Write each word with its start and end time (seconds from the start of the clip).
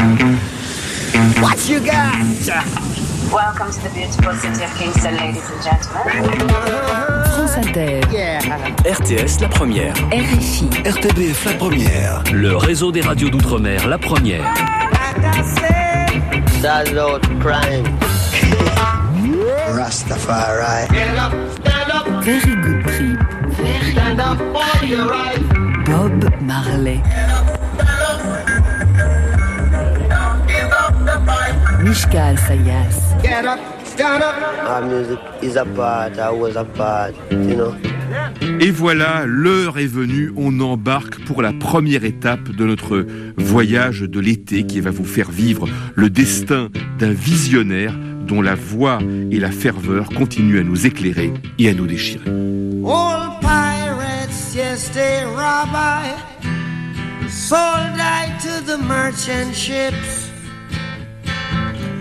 What 0.00 1.68
you 1.68 1.78
got? 1.78 2.16
Welcome 3.30 3.70
to 3.70 3.80
the 3.82 3.90
beautiful 3.92 4.32
city 4.32 4.64
of 4.64 4.74
Kingston, 4.78 5.14
ladies 5.14 5.44
and 5.50 5.62
gentlemen. 5.62 6.48
France 7.34 7.58
Inter, 7.58 8.00
RTS 8.86 9.40
La 9.42 9.48
Première. 9.48 9.92
RFI, 10.10 10.70
RTBF 10.86 11.44
La 11.44 11.52
Première. 11.52 12.22
Le 12.32 12.56
réseau 12.56 12.92
des 12.92 13.02
radios 13.02 13.28
d'outre-mer 13.28 13.88
La 13.88 13.98
Première. 13.98 14.54
Salute 16.62 17.38
crime. 17.40 17.84
Rastafari. 19.76 20.88
Very 22.22 22.56
Good 22.56 22.84
Trip, 22.86 23.18
Bob 25.84 26.40
Marley. 26.40 27.02
Mishka 31.82 32.20
Al-Sayas, 32.28 32.96
Our 34.68 34.82
music 34.86 35.18
is 35.42 35.56
a 35.56 35.64
part, 35.64 36.18
I 36.18 36.30
was 36.30 36.56
a 36.56 36.64
part, 36.64 37.14
you 37.30 37.56
know. 37.56 37.74
Et 38.60 38.70
voilà, 38.70 39.24
l'heure 39.24 39.78
est 39.78 39.86
venue, 39.86 40.32
on 40.36 40.60
embarque 40.60 41.24
pour 41.24 41.42
la 41.42 41.52
première 41.52 42.04
étape 42.04 42.50
de 42.50 42.64
notre 42.66 43.06
voyage 43.36 44.00
de 44.00 44.20
l'été 44.20 44.64
qui 44.64 44.80
va 44.80 44.90
vous 44.90 45.04
faire 45.04 45.30
vivre 45.30 45.68
le 45.94 46.10
destin 46.10 46.68
d'un 46.98 47.12
visionnaire 47.12 47.94
dont 48.26 48.42
la 48.42 48.54
voix 48.54 48.98
et 49.30 49.38
la 49.38 49.50
ferveur 49.50 50.08
continuent 50.10 50.60
à 50.60 50.64
nous 50.64 50.86
éclairer 50.86 51.32
et 51.58 51.68
à 51.68 51.74
nous 51.74 51.86
déchirer. 51.86 52.28
Old 52.28 53.40
pirates, 53.40 54.54
yes, 54.54 54.90
they 54.92 55.24
rob 55.24 55.70
I. 55.74 56.14
Sold 57.28 57.96
I 57.96 58.28
to 58.42 58.64
the 58.66 58.78
merchant 58.78 59.54
ships. 59.54 60.29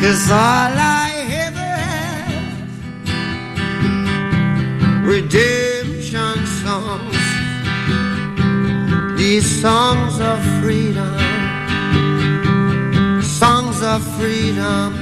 Cause 0.00 0.30
all 0.30 0.74
I 1.00 1.10
ever 1.46 1.58
have, 1.58 2.60
redemption 5.04 6.46
songs, 6.62 7.18
these 9.18 9.46
songs 9.60 10.20
of 10.20 10.38
freedom, 10.62 11.18
songs 13.22 13.82
of 13.82 14.02
freedom. 14.16 14.97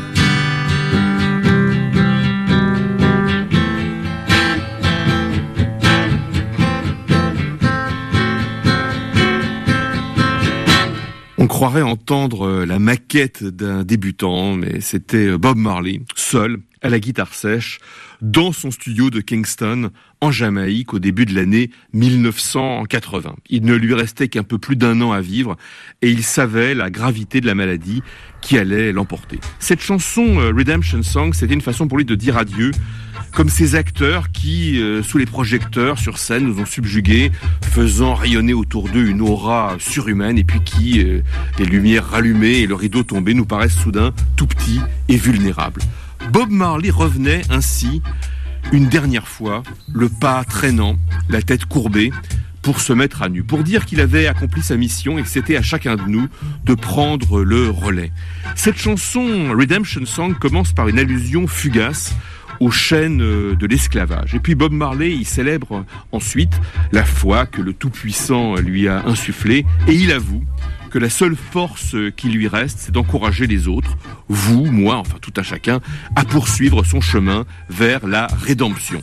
On 11.46 11.48
croirait 11.48 11.82
entendre 11.82 12.44
euh, 12.44 12.66
la 12.66 12.80
maquette 12.80 13.44
d'un 13.44 13.84
débutant, 13.84 14.56
mais 14.56 14.80
c'était 14.80 15.28
euh, 15.28 15.38
Bob 15.38 15.56
Marley, 15.56 16.00
seul, 16.16 16.58
à 16.82 16.88
la 16.88 16.98
guitare 16.98 17.32
sèche, 17.34 17.78
dans 18.20 18.50
son 18.50 18.72
studio 18.72 19.10
de 19.10 19.20
Kingston, 19.20 19.90
en 20.20 20.32
Jamaïque, 20.32 20.92
au 20.92 20.98
début 20.98 21.24
de 21.24 21.32
l'année 21.36 21.70
1980. 21.92 23.36
Il 23.48 23.64
ne 23.64 23.76
lui 23.76 23.94
restait 23.94 24.26
qu'un 24.26 24.42
peu 24.42 24.58
plus 24.58 24.74
d'un 24.74 25.00
an 25.00 25.12
à 25.12 25.20
vivre, 25.20 25.56
et 26.02 26.10
il 26.10 26.24
savait 26.24 26.74
la 26.74 26.90
gravité 26.90 27.40
de 27.40 27.46
la 27.46 27.54
maladie 27.54 28.02
qui 28.40 28.58
allait 28.58 28.90
l'emporter. 28.90 29.38
Cette 29.60 29.80
chanson, 29.80 30.40
euh, 30.40 30.50
Redemption 30.50 31.04
Song, 31.04 31.32
c'était 31.32 31.54
une 31.54 31.60
façon 31.60 31.86
pour 31.86 31.98
lui 31.98 32.04
de 32.04 32.16
dire 32.16 32.36
adieu 32.36 32.72
comme 33.36 33.50
ces 33.50 33.74
acteurs 33.74 34.30
qui, 34.32 34.80
euh, 34.80 35.02
sous 35.02 35.18
les 35.18 35.26
projecteurs 35.26 35.98
sur 35.98 36.16
scène, 36.16 36.44
nous 36.46 36.58
ont 36.58 36.64
subjugués, 36.64 37.30
faisant 37.70 38.14
rayonner 38.14 38.54
autour 38.54 38.88
d'eux 38.88 39.06
une 39.06 39.20
aura 39.20 39.76
surhumaine, 39.78 40.38
et 40.38 40.44
puis 40.44 40.60
qui, 40.64 41.04
euh, 41.04 41.20
les 41.58 41.66
lumières 41.66 42.06
rallumées 42.06 42.60
et 42.60 42.66
le 42.66 42.74
rideau 42.74 43.02
tombé, 43.02 43.34
nous 43.34 43.44
paraissent 43.44 43.76
soudain 43.76 44.14
tout 44.36 44.46
petits 44.46 44.80
et 45.10 45.18
vulnérables. 45.18 45.82
Bob 46.32 46.50
Marley 46.50 46.88
revenait 46.88 47.42
ainsi 47.50 48.00
une 48.72 48.88
dernière 48.88 49.28
fois, 49.28 49.62
le 49.92 50.08
pas 50.08 50.42
traînant, 50.44 50.96
la 51.28 51.42
tête 51.42 51.66
courbée, 51.66 52.12
pour 52.62 52.80
se 52.80 52.94
mettre 52.94 53.22
à 53.22 53.28
nu, 53.28 53.42
pour 53.44 53.62
dire 53.62 53.84
qu'il 53.84 54.00
avait 54.00 54.26
accompli 54.26 54.62
sa 54.62 54.76
mission 54.76 55.18
et 55.18 55.22
que 55.22 55.28
c'était 55.28 55.56
à 55.56 55.62
chacun 55.62 55.96
de 55.96 56.02
nous 56.08 56.26
de 56.64 56.74
prendre 56.74 57.44
le 57.44 57.68
relais. 57.68 58.12
Cette 58.54 58.78
chanson 58.78 59.52
Redemption 59.56 60.06
Song 60.06 60.34
commence 60.36 60.72
par 60.72 60.88
une 60.88 60.98
allusion 60.98 61.46
fugace 61.46 62.14
aux 62.60 62.70
chaînes 62.70 63.22
euh, 63.22 63.54
de 63.54 63.66
l'esclavage. 63.66 64.34
Et 64.34 64.40
puis 64.40 64.54
Bob 64.54 64.72
Marley, 64.72 65.12
il 65.12 65.26
célèbre 65.26 65.84
ensuite 66.12 66.60
la 66.92 67.04
foi 67.04 67.46
que 67.46 67.62
le 67.62 67.72
Tout-Puissant 67.72 68.56
lui 68.56 68.88
a 68.88 69.04
insufflée 69.06 69.64
et 69.88 69.94
il 69.94 70.12
avoue 70.12 70.44
que 70.90 70.98
la 70.98 71.10
seule 71.10 71.36
force 71.36 71.94
qui 72.16 72.28
lui 72.28 72.48
reste, 72.48 72.78
c'est 72.78 72.92
d'encourager 72.92 73.46
les 73.46 73.68
autres, 73.68 73.98
vous, 74.28 74.64
moi, 74.64 74.96
enfin 74.96 75.18
tout 75.20 75.32
un 75.36 75.42
chacun, 75.42 75.80
à 76.14 76.24
poursuivre 76.24 76.84
son 76.84 77.00
chemin 77.00 77.44
vers 77.68 78.06
la 78.06 78.28
rédemption. 78.28 79.02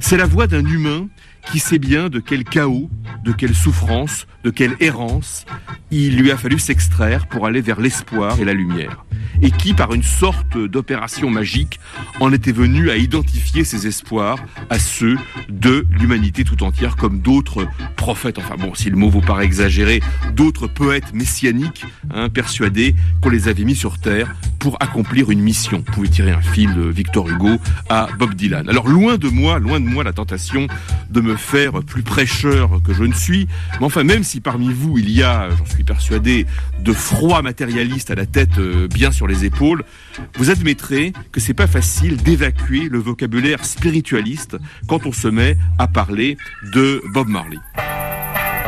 C'est 0.00 0.16
la 0.16 0.26
voix 0.26 0.46
d'un 0.46 0.64
humain 0.64 1.08
qui 1.52 1.58
sait 1.58 1.78
bien 1.78 2.08
de 2.08 2.20
quel 2.20 2.44
chaos, 2.44 2.90
de 3.24 3.32
quelle 3.32 3.54
souffrance, 3.54 4.26
de 4.44 4.50
quelle 4.50 4.76
errance 4.80 5.44
il 5.90 6.16
lui 6.16 6.30
a 6.30 6.36
fallu 6.36 6.58
s'extraire 6.58 7.26
pour 7.26 7.46
aller 7.46 7.60
vers 7.60 7.80
l'espoir 7.80 8.38
et 8.40 8.44
la 8.44 8.54
lumière. 8.54 9.04
Et 9.42 9.50
qui, 9.50 9.74
par 9.74 9.94
une 9.94 10.02
sorte 10.02 10.58
d'opération 10.58 11.30
magique, 11.30 11.80
en 12.20 12.32
était 12.32 12.52
venu 12.52 12.90
à 12.90 12.96
identifier 12.96 13.64
ses 13.64 13.86
espoirs 13.86 14.38
à 14.68 14.78
ceux 14.78 15.16
de 15.48 15.86
l'humanité 15.90 16.44
tout 16.44 16.62
entière, 16.62 16.96
comme 16.96 17.20
d'autres 17.20 17.66
prophètes, 17.96 18.38
enfin 18.38 18.56
bon, 18.58 18.74
si 18.74 18.90
le 18.90 18.96
mot 18.96 19.08
vous 19.08 19.22
paraît 19.22 19.46
exagéré, 19.46 20.00
d'autres 20.34 20.66
poètes 20.66 21.14
messianiques, 21.14 21.84
hein, 22.12 22.28
persuadés 22.28 22.94
qu'on 23.20 23.30
les 23.30 23.48
avait 23.48 23.64
mis 23.64 23.74
sur 23.74 23.98
Terre 23.98 24.34
pour 24.58 24.76
accomplir 24.80 25.30
une 25.30 25.40
mission. 25.40 25.78
Vous 25.78 25.92
pouvez 25.92 26.08
tirer 26.08 26.32
un 26.32 26.42
fil 26.42 26.74
de 26.74 26.82
Victor 26.82 27.28
Hugo 27.28 27.56
à 27.88 28.08
Bob 28.18 28.34
Dylan. 28.34 28.68
Alors 28.68 28.88
loin 28.88 29.16
de 29.16 29.28
moi, 29.28 29.58
loin 29.58 29.80
de 29.80 29.86
moi 29.86 30.04
la 30.04 30.12
tentation 30.12 30.66
de 31.08 31.20
me 31.20 31.36
faire 31.36 31.82
plus 31.82 32.02
prêcheur 32.02 32.80
que 32.84 32.92
je 32.92 33.04
ne 33.04 33.14
suis, 33.14 33.48
mais 33.80 33.86
enfin 33.86 34.04
même 34.04 34.22
parmi 34.38 34.72
vous 34.72 34.98
il 34.98 35.10
y 35.10 35.24
a, 35.24 35.48
j'en 35.50 35.66
suis 35.66 35.82
persuadé, 35.82 36.46
de 36.78 36.92
froids 36.92 37.42
matérialistes 37.42 38.12
à 38.12 38.14
la 38.14 38.26
tête 38.26 38.58
euh, 38.58 38.86
bien 38.86 39.10
sur 39.10 39.26
les 39.26 39.44
épaules, 39.44 39.82
vous 40.36 40.50
admettrez 40.50 41.12
que 41.32 41.40
c'est 41.40 41.54
pas 41.54 41.66
facile 41.66 42.18
d'évacuer 42.18 42.88
le 42.88 42.98
vocabulaire 42.98 43.64
spiritualiste 43.64 44.56
quand 44.86 45.06
on 45.06 45.12
se 45.12 45.26
met 45.26 45.56
à 45.78 45.88
parler 45.88 46.36
de 46.72 47.02
Bob 47.12 47.26
Marley. 47.26 47.58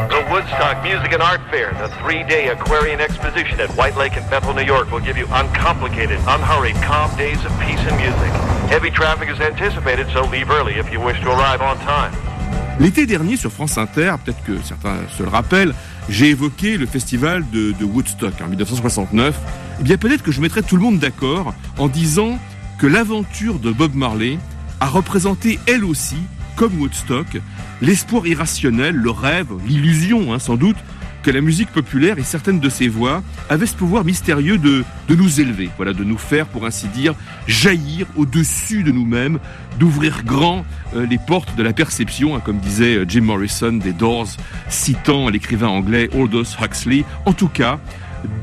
The 0.09 0.29
Woodstock 0.31 0.83
Music 0.83 1.13
and 1.13 1.23
Art 1.23 1.41
Fair, 1.51 1.73
the 1.75 1.89
three-day 2.03 2.49
Aquarian 2.49 3.01
exposition 3.01 3.61
at 3.61 3.71
White 3.77 3.97
Lake 3.97 4.17
in 4.17 4.29
Bethel, 4.29 4.55
New 4.55 4.65
York, 4.65 4.91
will 4.91 5.01
give 5.01 5.17
you 5.17 5.27
uncomplicated, 5.33 6.19
unhurried, 6.27 6.75
calm 6.83 7.15
days 7.17 7.45
of 7.45 7.53
peace 7.61 7.81
and 7.87 7.97
music. 7.97 8.33
Heavy 8.69 8.91
traffic 8.91 9.29
is 9.29 9.39
anticipated, 9.41 10.09
so 10.13 10.25
leave 10.25 10.51
early 10.51 10.75
if 10.75 10.91
you 10.91 11.01
wish 11.01 11.21
to 11.21 11.31
arrive 11.31 11.63
on 11.63 11.79
time. 11.79 12.32
L'été 12.81 13.07
dernier 13.07 13.37
sur 13.37 13.53
France 13.53 13.79
Inter, 13.79 14.15
peut-être 14.25 14.43
que 14.45 14.61
certains 14.65 14.97
se 15.17 15.23
le 15.23 15.29
rappellent, 15.29 15.75
j'ai 16.09 16.31
évoqué 16.31 16.77
le 16.79 16.87
festival 16.87 17.45
de, 17.53 17.75
Woodstock 17.85 18.35
en 18.41 18.49
1969. 18.49 19.39
Eh 19.81 19.83
bien 19.83 19.97
peut-être 19.99 20.23
que 20.23 20.33
je 20.33 20.41
mettrai 20.41 20.63
tout 20.63 20.77
le 20.77 20.83
monde 20.83 20.99
d'accord 20.99 21.55
en 21.79 21.89
disant 21.89 22.39
que 22.79 22.87
l'aventure 22.87 23.59
de 23.59 23.71
Bob 23.71 23.95
Marley 23.95 24.39
a 24.81 24.89
représenté 24.89 25.61
elle 25.67 25.85
aussi, 25.85 26.17
comme 26.57 26.81
Woodstock, 26.81 27.41
l'espoir 27.83 28.27
irrationnel, 28.27 28.95
le 28.97 29.11
rêve, 29.11 29.49
l'illusion 29.67 30.33
hein, 30.33 30.39
sans 30.39 30.57
doute, 30.57 30.79
que 31.23 31.31
la 31.31 31.41
musique 31.41 31.71
populaire 31.71 32.19
et 32.19 32.23
certaines 32.23 32.61
de 32.61 32.69
ses 32.69 32.89
voix 32.89 33.23
avaient 33.49 33.67
ce 33.67 33.75
pouvoir 33.75 34.05
mystérieux 34.05 34.59
de, 34.59 34.85
nous 35.09 35.41
élever, 35.41 35.71
voilà, 35.77 35.93
de 35.93 36.05
nous 36.05 36.19
faire, 36.19 36.47
pour 36.47 36.67
ainsi 36.67 36.89
dire, 36.89 37.15
jaillir 37.47 38.07
au-dessus 38.17 38.83
de 38.83 38.93
nous-mêmes, 38.93 39.39
d'ouvrir 39.79 40.25
grand 40.25 40.65
euh, 40.95 41.07
les 41.07 41.19
portes 41.19 41.55
de 41.57 41.63
la 41.63 41.73
perception, 41.73 42.35
hein, 42.37 42.41
comme 42.45 42.59
disait 42.59 42.97
euh, 42.97 43.05
Jim 43.07 43.23
Morrison 43.23 43.73
des 43.73 43.93
Doors, 43.93 44.37
citant 44.69 45.29
l'écrivain 45.29 45.69
anglais 45.69 46.09
Aldous 46.15 46.57
Huxley, 46.61 47.05
en 47.27 47.33
tout 47.33 47.49
cas, 47.49 47.79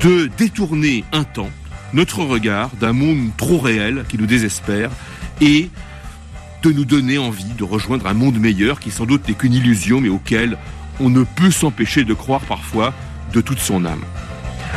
de 0.01 0.29
détourner 0.37 1.03
un 1.11 1.23
temps 1.23 1.49
notre 1.93 2.23
regard 2.23 2.69
d'un 2.79 2.93
monde 2.93 3.29
trop 3.37 3.57
réel 3.57 4.05
qui 4.07 4.17
nous 4.17 4.25
désespère 4.25 4.91
et 5.41 5.69
de 6.61 6.71
nous 6.71 6.85
donner 6.85 7.17
envie 7.17 7.53
de 7.57 7.63
rejoindre 7.63 8.07
un 8.07 8.13
monde 8.13 8.37
meilleur 8.37 8.79
qui 8.79 8.91
sans 8.91 9.05
doute 9.05 9.27
n'est 9.27 9.33
qu'une 9.33 9.53
illusion 9.53 10.01
mais 10.01 10.09
auquel 10.09 10.57
on 10.99 11.09
ne 11.09 11.23
peut 11.23 11.51
s'empêcher 11.51 12.03
de 12.03 12.13
croire 12.13 12.41
parfois 12.41 12.93
de 13.33 13.41
toute 13.41 13.59
son 13.59 13.85
âme. 13.85 14.03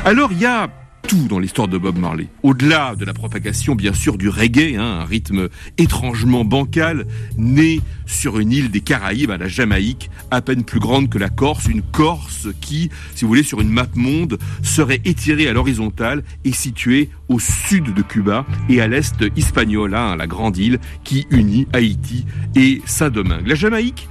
Alors 0.04 0.32
il 0.32 0.38
y 0.38 0.46
a 0.46 0.68
tout 1.08 1.26
dans 1.28 1.38
l'histoire 1.38 1.68
de 1.68 1.78
Bob 1.78 1.98
Marley. 1.98 2.28
Au-delà 2.42 2.94
de 2.94 3.04
la 3.04 3.12
propagation, 3.12 3.74
bien 3.74 3.92
sûr, 3.92 4.16
du 4.16 4.28
reggae, 4.28 4.76
hein, 4.76 5.00
un 5.00 5.04
rythme 5.04 5.48
étrangement 5.78 6.44
bancal, 6.44 7.06
né 7.36 7.80
sur 8.06 8.38
une 8.38 8.52
île 8.52 8.70
des 8.70 8.80
Caraïbes, 8.80 9.30
à 9.30 9.36
la 9.36 9.48
Jamaïque, 9.48 10.10
à 10.30 10.40
peine 10.40 10.64
plus 10.64 10.80
grande 10.80 11.08
que 11.08 11.18
la 11.18 11.28
Corse, 11.28 11.66
une 11.66 11.82
Corse 11.82 12.48
qui, 12.60 12.90
si 13.14 13.24
vous 13.24 13.28
voulez, 13.28 13.42
sur 13.42 13.60
une 13.60 13.70
map 13.70 13.88
monde, 13.94 14.38
serait 14.62 15.00
étirée 15.04 15.48
à 15.48 15.52
l'horizontale 15.52 16.22
et 16.44 16.52
située 16.52 17.10
au 17.28 17.38
sud 17.38 17.92
de 17.92 18.02
Cuba 18.02 18.46
et 18.68 18.80
à 18.80 18.86
l'est 18.86 19.24
Hispaniola, 19.36 20.12
hein, 20.12 20.16
la 20.16 20.26
grande 20.26 20.56
île 20.56 20.78
qui 21.04 21.26
unit 21.30 21.66
Haïti 21.72 22.26
et 22.54 22.80
Saint-Domingue. 22.86 23.46
La 23.46 23.54
Jamaïque, 23.54 24.08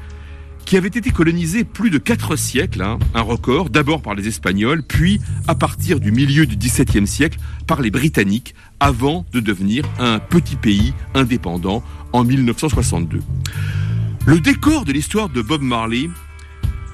qui 0.66 0.78
avait 0.78 0.88
été 0.88 1.12
colonisé 1.12 1.64
plus 1.64 1.90
de 1.90 1.98
quatre 1.98 2.36
siècles, 2.36 2.82
hein, 2.82 3.00
un 3.14 3.22
record, 3.22 3.70
d'abord 3.70 4.02
par 4.02 4.16
les 4.16 4.28
Espagnols, 4.28 4.84
puis 4.84 5.20
à 5.48 5.56
partir 5.56 6.00
du 6.00 6.12
milieu 6.12 6.46
du 6.46 6.56
XVIIe 6.56 7.08
siècle 7.08 7.40
par 7.68 7.82
les 7.82 7.92
Britanniques, 7.92 8.56
avant 8.80 9.26
de 9.34 9.40
devenir 9.40 9.84
un 10.00 10.20
petit 10.20 10.56
pays 10.56 10.94
indépendant 11.14 11.84
en 12.14 12.24
1962. 12.24 13.22
Le 14.26 14.40
décor 14.40 14.86
de 14.86 14.92
l'histoire 14.92 15.30
de 15.30 15.42
Bob 15.42 15.62
Marley, 15.62 16.10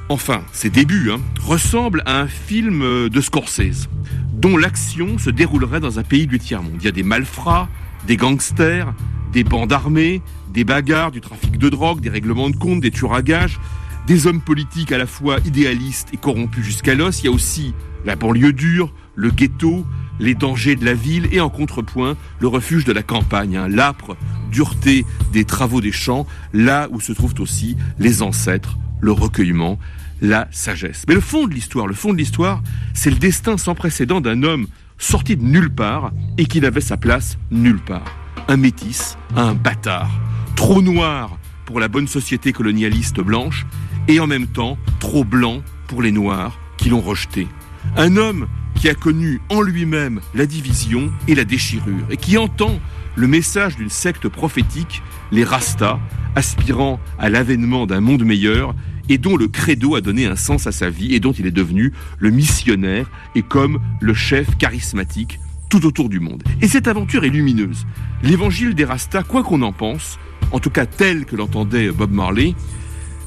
enfin 0.10 0.42
ses 0.52 0.70
débuts, 0.70 1.12
hein, 1.12 1.20
ressemble 1.42 2.04
à 2.06 2.20
un 2.20 2.28
film 2.28 3.10
de 3.10 3.22
Scorsese, 3.22 3.90
dont 4.34 4.58
l'action 4.58 5.18
se 5.18 5.30
déroulerait 5.30 5.80
dans 5.80 6.00
un 6.00 6.04
pays 6.04 6.28
du 6.28 6.40
tiers-monde. 6.40 6.78
Il 6.80 6.86
y 6.86 6.88
a 6.88 6.92
des 6.92 7.04
malfrats, 7.04 7.70
des 8.06 8.18
gangsters, 8.18 8.94
des 9.34 9.44
bandes 9.44 9.74
armées, 9.74 10.22
des 10.54 10.64
bagarres, 10.64 11.12
du 11.12 11.22
trafic 11.22 11.58
de 11.58 11.70
drogue, 11.70 12.02
des 12.02 12.10
règlements 12.10 12.50
de 12.50 12.56
compte, 12.56 12.82
des 12.82 12.92
tueurs 12.92 13.14
à 13.14 13.22
gages, 13.22 13.60
des 14.08 14.26
hommes 14.26 14.42
politiques 14.42 14.92
à 14.92 14.98
la 14.98 15.06
fois 15.06 15.38
idéalistes 15.46 16.10
et 16.14 16.18
corrompus 16.18 16.64
jusqu'à 16.64 16.96
l'os. 16.96 17.22
Il 17.22 17.26
y 17.26 17.28
a 17.28 17.32
aussi 17.32 17.74
la 18.06 18.16
banlieue 18.16 18.54
dure, 18.54 18.94
le 19.16 19.30
ghetto, 19.32 19.86
les 20.20 20.34
dangers 20.34 20.76
de 20.76 20.86
la 20.86 20.94
ville 20.94 21.28
et 21.32 21.40
en 21.40 21.50
contrepoint 21.50 22.16
le 22.40 22.48
refuge 22.48 22.86
de 22.86 22.94
la 22.94 23.04
campagne, 23.04 23.58
hein, 23.58 23.68
l'âpre 23.68 24.18
dureté 24.52 25.06
des 25.34 25.46
travaux 25.46 25.82
des 25.82 25.92
champs, 25.92 26.26
là 26.54 26.88
où 26.92 27.02
se 27.02 27.12
trouvent 27.12 27.36
aussi 27.40 27.76
les 28.00 28.22
ancêtres, 28.22 28.78
le 29.02 29.12
recueillement, 29.12 29.78
la 30.22 30.48
sagesse. 30.52 31.04
Mais 31.08 31.14
le 31.14 31.22
fond 31.22 31.46
de 31.46 31.54
l'histoire, 31.54 31.86
le 31.86 31.94
fond 31.94 32.14
de 32.14 32.18
l'histoire, 32.18 32.64
c'est 32.94 33.10
le 33.10 33.18
destin 33.18 33.58
sans 33.58 33.76
précédent 33.76 34.22
d'un 34.22 34.44
homme 34.44 34.68
sorti 34.98 35.36
de 35.36 35.44
nulle 35.44 35.70
part 35.70 36.12
et 36.38 36.46
qui 36.46 36.62
n'avait 36.62 36.82
sa 36.82 36.98
place 36.98 37.38
nulle 37.52 37.82
part. 37.84 38.16
Un 38.48 38.58
métis, 38.58 39.18
un 39.36 39.54
bâtard, 39.54 40.10
trop 40.58 40.82
noir 40.82 41.38
pour 41.66 41.80
la 41.80 41.88
bonne 41.88 42.08
société 42.08 42.52
colonialiste 42.52 43.22
blanche 43.22 43.68
et 44.08 44.20
en 44.20 44.26
même 44.26 44.48
temps 44.48 44.78
trop 45.00 45.24
blanc 45.24 45.62
pour 45.88 46.02
les 46.02 46.12
noirs 46.12 46.60
qui 46.78 46.90
l'ont 46.90 47.00
rejeté. 47.00 47.48
Un 47.96 48.18
homme 48.18 48.48
qui 48.74 48.90
a 48.90 48.96
connu 48.96 49.40
en 49.50 49.62
lui-même 49.62 50.20
la 50.34 50.48
division 50.48 51.12
et 51.28 51.36
la 51.36 51.46
déchirure 51.46 52.08
et 52.10 52.18
qui 52.18 52.38
entend 52.38 52.80
le 53.16 53.28
message 53.28 53.76
d'une 53.76 53.92
secte 53.92 54.28
prophétique, 54.28 55.04
les 55.32 55.44
Rastas, 55.44 56.00
aspirant 56.36 57.00
à 57.20 57.30
l'avènement 57.30 57.86
d'un 57.86 58.02
monde 58.02 58.24
meilleur 58.24 58.74
et 59.10 59.20
dont 59.20 59.38
le 59.38 59.48
credo 59.48 59.96
a 59.96 60.02
donné 60.02 60.26
un 60.26 60.36
sens 60.36 60.66
à 60.66 60.72
sa 60.72 60.90
vie 60.90 61.14
et 61.14 61.20
dont 61.20 61.34
il 61.34 61.46
est 61.46 61.52
devenu 61.52 61.94
le 62.18 62.32
missionnaire 62.32 63.10
et 63.36 63.44
comme 63.44 63.80
le 64.02 64.16
chef 64.16 64.58
charismatique 64.58 65.40
tout 65.70 65.86
autour 65.86 66.10
du 66.10 66.20
monde. 66.20 66.44
Et 66.62 66.68
cette 66.68 66.88
aventure 66.88 67.26
est 67.26 67.30
lumineuse. 67.30 67.86
L'évangile 68.24 68.74
des 68.74 68.86
Rastas, 68.86 69.24
quoi 69.24 69.44
qu'on 69.44 69.62
en 69.62 69.74
pense, 69.74 70.18
en 70.52 70.60
tout 70.60 70.70
cas 70.70 70.86
tel 70.86 71.26
que 71.26 71.36
l'entendait 71.36 71.92
Bob 71.92 72.12
Marley, 72.12 72.56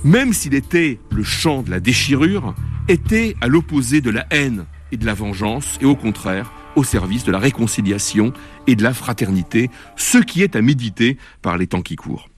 même 0.05 0.33
s'il 0.33 0.55
était 0.55 0.99
le 1.11 1.23
chant 1.23 1.63
de 1.63 1.71
la 1.71 1.81
déchirure, 1.81 2.55
était 2.89 3.37
à 3.41 3.49
l'opposé 3.49 4.01
de 4.01 4.11
la 4.11 4.27
haine 4.31 4.65
et 4.93 4.97
de 4.97 5.07
la 5.07 5.15
vengeance, 5.15 5.79
et 5.81 5.85
au 5.85 5.95
contraire, 5.95 6.53
au 6.77 6.85
service 6.85 7.25
de 7.25 7.33
la 7.33 7.39
réconciliation 7.39 8.33
et 8.67 8.77
de 8.77 8.83
la 8.83 8.95
fraternité, 8.95 9.71
ce 9.97 10.19
qui 10.19 10.43
est 10.43 10.57
à 10.57 10.63
méditer 10.63 11.19
par 11.43 11.59
les 11.59 11.67
temps 11.67 11.83
qui 11.83 11.97
courent. 11.97 12.29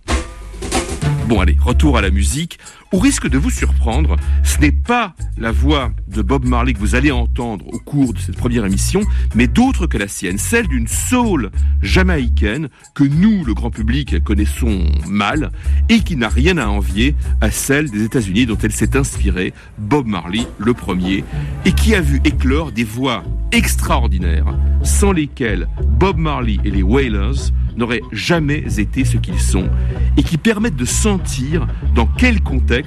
Bon 1.28 1.40
allez, 1.40 1.56
retour 1.60 1.96
à 1.96 2.02
la 2.02 2.10
musique. 2.10 2.58
Au 2.92 2.98
risque 2.98 3.26
de 3.26 3.38
vous 3.38 3.48
surprendre, 3.48 4.16
ce 4.44 4.58
n'est 4.58 4.70
pas 4.70 5.14
la 5.38 5.50
voix 5.50 5.92
de 6.08 6.20
Bob 6.20 6.44
Marley 6.44 6.74
que 6.74 6.78
vous 6.78 6.94
allez 6.94 7.10
entendre 7.10 7.66
au 7.72 7.78
cours 7.78 8.12
de 8.12 8.18
cette 8.18 8.36
première 8.36 8.66
émission, 8.66 9.00
mais 9.34 9.46
d'autres 9.46 9.86
que 9.86 9.96
la 9.96 10.08
sienne, 10.08 10.36
celle 10.36 10.68
d'une 10.68 10.86
soul 10.86 11.50
jamaïcaine 11.80 12.68
que 12.94 13.04
nous, 13.04 13.46
le 13.46 13.54
grand 13.54 13.70
public, 13.70 14.22
connaissons 14.22 14.84
mal 15.08 15.52
et 15.88 16.00
qui 16.00 16.16
n'a 16.16 16.28
rien 16.28 16.58
à 16.58 16.66
envier 16.66 17.16
à 17.40 17.50
celle 17.50 17.90
des 17.90 18.04
États-Unis 18.04 18.44
dont 18.44 18.58
elle 18.62 18.72
s'est 18.72 18.94
inspirée, 18.94 19.54
Bob 19.78 20.06
Marley 20.06 20.46
le 20.58 20.74
premier, 20.74 21.24
et 21.64 21.72
qui 21.72 21.94
a 21.94 22.02
vu 22.02 22.20
éclore 22.24 22.72
des 22.72 22.84
voix 22.84 23.24
extraordinaires 23.52 24.54
sans 24.82 25.12
lesquelles 25.12 25.66
Bob 25.98 26.18
Marley 26.18 26.58
et 26.62 26.70
les 26.70 26.82
Wailers 26.82 27.52
n'auraient 27.76 28.02
jamais 28.12 28.64
été 28.78 29.04
ce 29.04 29.16
qu'ils 29.16 29.40
sont 29.40 29.68
et 30.16 30.22
qui 30.22 30.36
permettent 30.36 30.76
de 30.76 30.84
sentir 30.84 31.66
dans 31.94 32.06
quel 32.06 32.42
contexte 32.42 32.81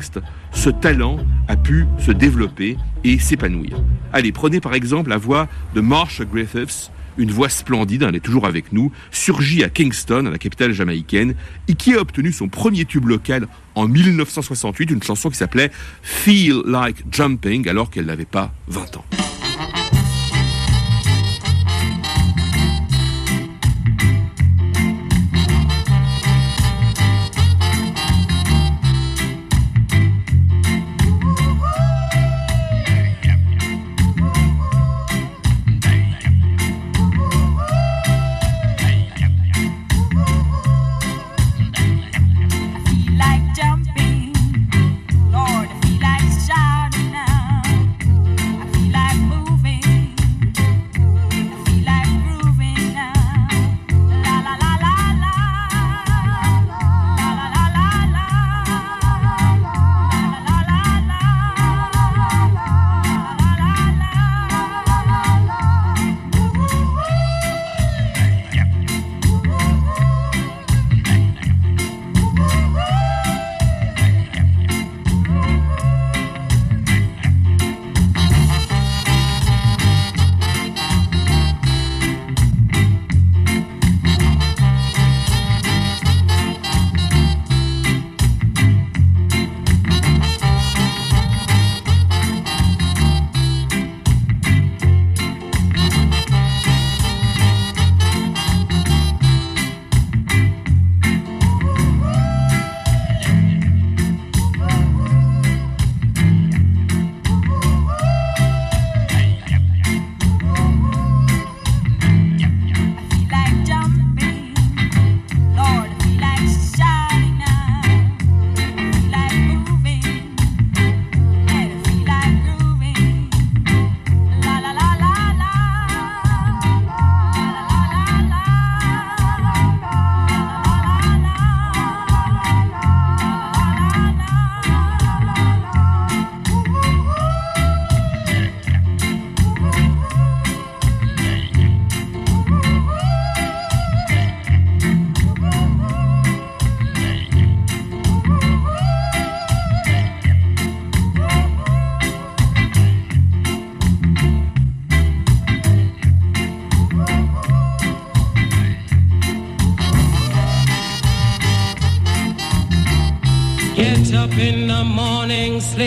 ce 0.51 0.69
talent 0.69 1.17
a 1.47 1.55
pu 1.55 1.85
se 1.99 2.11
développer 2.11 2.77
et 3.03 3.19
s'épanouir. 3.19 3.81
Allez, 4.13 4.31
prenez 4.31 4.59
par 4.59 4.73
exemple 4.73 5.09
la 5.09 5.17
voix 5.17 5.47
de 5.73 5.81
Marsha 5.81 6.25
Griffiths, 6.25 6.91
une 7.17 7.31
voix 7.31 7.49
splendide, 7.49 8.03
elle 8.03 8.15
est 8.15 8.19
toujours 8.19 8.45
avec 8.45 8.73
nous, 8.73 8.91
surgit 9.11 9.63
à 9.63 9.69
Kingston, 9.69 10.29
la 10.31 10.37
capitale 10.37 10.73
jamaïcaine, 10.73 11.35
et 11.67 11.75
qui 11.75 11.93
a 11.93 12.01
obtenu 12.01 12.31
son 12.31 12.49
premier 12.49 12.85
tube 12.85 13.07
local 13.07 13.47
en 13.75 13.87
1968, 13.87 14.91
une 14.91 15.03
chanson 15.03 15.29
qui 15.29 15.37
s'appelait 15.37 15.71
Feel 16.01 16.61
Like 16.65 17.03
Jumping, 17.11 17.67
alors 17.69 17.89
qu'elle 17.89 18.05
n'avait 18.05 18.25
pas 18.25 18.53
20 18.67 18.97
ans. 18.97 19.05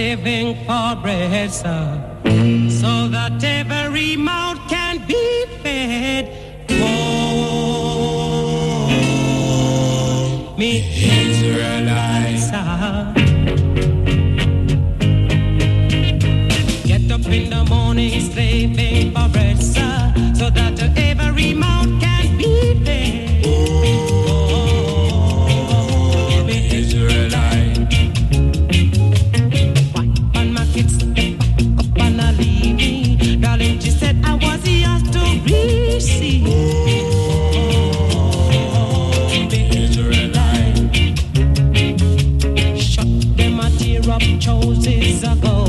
Slaving 0.08 0.54
for 0.64 0.96
bread, 1.02 1.52
sir, 1.52 1.97
a 44.18 44.20
tear 44.20 44.34
up 44.34 44.40
choices 44.40 45.22
ago. 45.22 45.67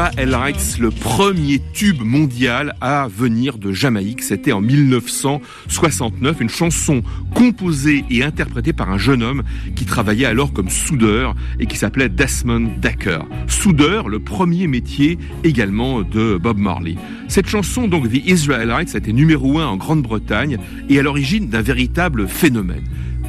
The 0.00 0.18
Israelites, 0.18 0.78
le 0.78 0.90
premier 0.90 1.60
tube 1.74 2.00
mondial 2.00 2.74
à 2.80 3.06
venir 3.06 3.58
de 3.58 3.70
Jamaïque. 3.70 4.22
C'était 4.22 4.52
en 4.52 4.62
1969, 4.62 6.40
une 6.40 6.48
chanson 6.48 7.02
composée 7.34 8.06
et 8.08 8.22
interprétée 8.22 8.72
par 8.72 8.90
un 8.90 8.96
jeune 8.96 9.22
homme 9.22 9.42
qui 9.76 9.84
travaillait 9.84 10.24
alors 10.24 10.54
comme 10.54 10.70
soudeur 10.70 11.34
et 11.58 11.66
qui 11.66 11.76
s'appelait 11.76 12.08
Desmond 12.08 12.70
Decker. 12.80 13.26
Soudeur, 13.46 14.08
le 14.08 14.20
premier 14.20 14.68
métier 14.68 15.18
également 15.44 16.00
de 16.00 16.38
Bob 16.38 16.56
Marley. 16.56 16.96
Cette 17.28 17.48
chanson, 17.48 17.86
donc 17.86 18.10
The 18.10 18.26
Israelites, 18.26 18.94
a 18.94 18.98
été 18.98 19.12
numéro 19.12 19.58
un 19.58 19.66
en 19.66 19.76
Grande-Bretagne 19.76 20.56
et 20.88 20.98
à 20.98 21.02
l'origine 21.02 21.50
d'un 21.50 21.62
véritable 21.62 22.26
phénomène. 22.26 22.84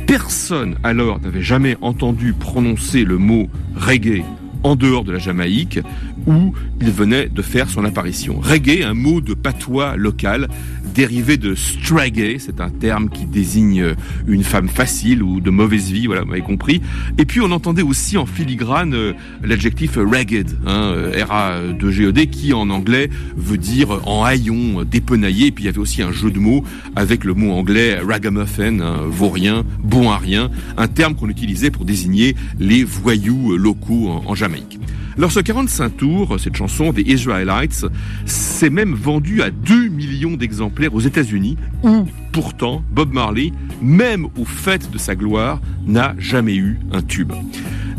Personne 0.08 0.78
alors 0.84 1.20
n'avait 1.20 1.42
jamais 1.42 1.76
entendu 1.82 2.32
prononcer 2.32 3.04
le 3.04 3.18
mot 3.18 3.50
reggae 3.76 4.24
en 4.64 4.76
dehors 4.76 5.04
de 5.04 5.12
la 5.12 5.20
Jamaïque, 5.20 5.80
où 6.28 6.54
il 6.80 6.92
venait 6.92 7.28
de 7.28 7.42
faire 7.42 7.70
son 7.70 7.86
apparition. 7.86 8.40
Reggae, 8.40 8.84
un 8.84 8.94
mot 8.94 9.22
de 9.22 9.34
patois 9.34 9.96
local, 9.96 10.48
dérivé 10.94 11.38
de 11.38 11.56
stragay, 11.56 12.38
c'est 12.40 12.62
un 12.62 12.70
terme 12.70 13.10
qui 13.10 13.26
désigne 13.26 13.96
une 14.28 14.44
femme 14.44 14.68
facile 14.68 15.24
ou 15.24 15.40
de 15.40 15.50
mauvaise 15.50 15.92
vie, 15.92 16.08
voilà, 16.08 16.22
vous 16.22 16.30
m'avez 16.30 16.42
compris. 16.42 16.82
Et 17.18 17.26
puis 17.26 17.42
on 17.42 17.52
entendait 17.52 17.82
aussi 17.82 18.18
en 18.18 18.26
filigrane 18.26 18.94
euh, 18.94 19.14
l'adjectif 19.44 19.98
ragged, 19.98 20.50
hein, 20.66 20.94
euh, 20.96 21.26
R-A-2-G-E-D, 21.26 22.28
qui 22.28 22.54
en 22.54 22.70
anglais 22.70 23.10
veut 23.36 23.58
dire 23.58 24.08
en 24.08 24.24
haillon, 24.24 24.84
dépenaillé, 24.84 25.48
et 25.48 25.52
puis 25.52 25.64
il 25.64 25.68
y 25.68 25.70
avait 25.70 25.80
aussi 25.80 26.02
un 26.02 26.12
jeu 26.12 26.32
de 26.32 26.40
mots 26.40 26.64
avec 26.96 27.24
le 27.24 27.34
mot 27.34 27.52
anglais 27.52 28.00
ragamuffin, 28.00 28.80
hein, 28.80 28.98
vaurien, 29.08 29.64
bon 29.84 30.10
à 30.12 30.18
rien, 30.18 30.50
un 30.78 30.88
terme 30.88 31.16
qu'on 31.16 31.30
utilisait 31.30 31.72
pour 31.72 31.86
désigner 31.86 32.36
les 32.60 32.84
voyous 32.84 33.54
euh, 33.54 33.58
locaux 33.58 34.10
en 34.26 34.36
Jamaïque. 34.36 34.80
Alors 35.18 35.32
ce 35.32 35.40
45 35.40 35.98
tours, 35.98 36.40
cette 36.40 36.56
chanson 36.56 36.94
des 36.94 37.02
Israelites, 37.02 37.86
s'est 38.26 38.70
même 38.70 38.94
vendue 38.94 39.42
à 39.42 39.52
2 39.52 39.90
millions 39.90 40.38
d'exemplaires 40.38 40.94
aux 40.94 41.02
États-Unis, 41.02 41.58
où 41.84 42.06
pourtant 42.32 42.84
Bob 42.92 43.14
Marley, 43.14 43.52
même 43.82 44.28
au 44.38 44.46
fait 44.46 44.90
de 44.92 44.98
sa 44.98 45.16
gloire, 45.16 45.60
n'a 45.86 46.16
jamais 46.18 46.56
eu 46.56 46.80
un 46.92 47.02
tube. 47.02 47.34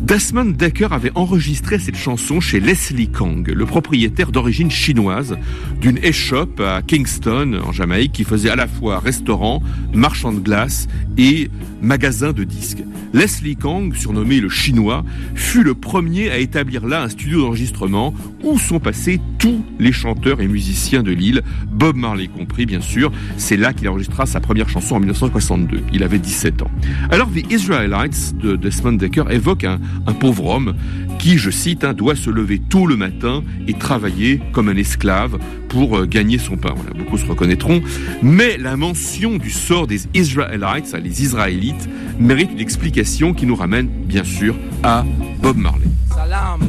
Desmond 0.02 0.56
Decker 0.58 0.88
avait 0.90 1.12
enregistré 1.14 1.78
cette 1.78 1.96
chanson 1.96 2.40
chez 2.40 2.58
Leslie 2.58 3.08
Kang, 3.08 3.48
le 3.48 3.66
propriétaire 3.66 4.32
d'origine 4.32 4.70
chinoise 4.70 5.38
d'une 5.80 5.98
échoppe 5.98 6.58
à 6.58 6.82
Kingston, 6.82 7.60
en 7.64 7.70
Jamaïque, 7.70 8.10
qui 8.10 8.24
faisait 8.24 8.50
à 8.50 8.56
la 8.56 8.66
fois 8.66 8.98
restaurant, 8.98 9.62
marchand 9.94 10.32
de 10.32 10.40
glace 10.40 10.88
et 11.16 11.50
magasin 11.80 12.32
de 12.32 12.42
disques. 12.42 12.82
Leslie 13.12 13.56
Kang, 13.56 13.94
surnommé 13.94 14.40
le 14.40 14.48
Chinois, 14.48 15.04
fut 15.34 15.62
le 15.62 15.74
premier 15.74 16.30
à 16.30 16.38
établir 16.38 16.86
là 16.86 17.02
un 17.02 17.08
studio 17.08 17.42
d'enregistrement 17.42 18.12
où 18.42 18.58
sont 18.58 18.80
passés 18.80 19.20
tous 19.38 19.64
les 19.78 19.92
chanteurs 19.92 20.40
et 20.40 20.48
musiciens 20.48 21.02
de 21.02 21.12
l'île, 21.12 21.42
Bob 21.70 21.96
Marley 21.96 22.26
compris 22.26 22.66
bien 22.66 22.80
sûr. 22.80 23.12
C'est 23.36 23.56
là 23.56 23.72
qu'il 23.72 23.88
enregistra 23.88 24.21
sa 24.26 24.40
première 24.40 24.68
chanson 24.68 24.96
en 24.96 25.00
1962. 25.00 25.82
Il 25.92 26.02
avait 26.02 26.18
17 26.18 26.62
ans. 26.62 26.70
Alors 27.10 27.28
The 27.28 27.50
Israelites 27.50 28.36
de 28.36 28.56
Desmond 28.56 28.92
Decker 28.92 29.24
évoque 29.30 29.64
un, 29.64 29.78
pauvre 30.20 30.46
homme 30.46 30.74
qui, 31.18 31.38
je 31.38 31.50
cite, 31.50 31.84
hein, 31.84 31.94
doit 31.94 32.16
se 32.16 32.30
lever 32.30 32.58
tôt 32.58 32.86
le 32.86 32.96
matin 32.96 33.42
et 33.66 33.74
travailler 33.74 34.40
comme 34.52 34.68
un 34.68 34.76
esclave 34.76 35.38
pour 35.68 35.96
euh, 35.96 36.06
gagner 36.06 36.38
son 36.38 36.56
pain. 36.56 36.74
Beaucoup 36.96 37.18
se 37.18 37.26
reconnaîtront. 37.26 37.80
Mais 38.22 38.58
la 38.58 38.76
mention 38.76 39.36
du 39.38 39.50
sort 39.50 39.86
des 39.86 40.02
Israelites, 40.14 40.94
les 41.02 41.22
Israélites, 41.22 41.88
mérite 42.18 42.50
une 42.52 42.60
explication 42.60 43.34
qui 43.34 43.46
nous 43.46 43.56
ramène, 43.56 43.88
bien 43.88 44.24
sûr, 44.24 44.54
à 44.82 45.04
Bob 45.40 45.56
Marley. 45.56 45.86
Salam. 46.14 46.60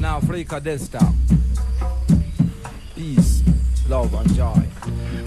Peace, 2.95 3.43
love 3.89 4.13
and 4.15 4.36
joy. 4.36 4.62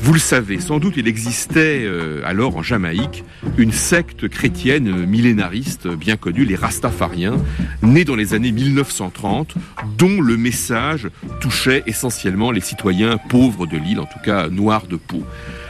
Vous 0.07 0.13
le 0.13 0.21
savez, 0.21 0.61
sans 0.61 0.79
doute 0.79 0.95
il 0.97 1.09
existait 1.09 1.83
euh, 1.83 2.21
alors 2.25 2.57
en 2.57 2.63
Jamaïque 2.63 3.25
une 3.59 3.73
secte 3.73 4.29
chrétienne 4.29 5.05
millénariste 5.05 5.89
bien 5.89 6.17
connue, 6.17 6.45
les 6.45 6.55
Rastafariens, 6.55 7.35
nés 7.83 8.05
dans 8.05 8.15
les 8.15 8.33
années 8.33 8.53
1930, 8.53 9.55
dont 9.99 10.21
le 10.21 10.37
message 10.37 11.09
touchait 11.41 11.83
essentiellement 11.89 12.53
les 12.53 12.61
citoyens 12.61 13.19
pauvres 13.19 13.67
de 13.67 13.77
l'île, 13.77 13.99
en 13.99 14.05
tout 14.05 14.21
cas 14.25 14.49
noirs 14.49 14.87
de 14.87 14.95
peau. 14.95 15.25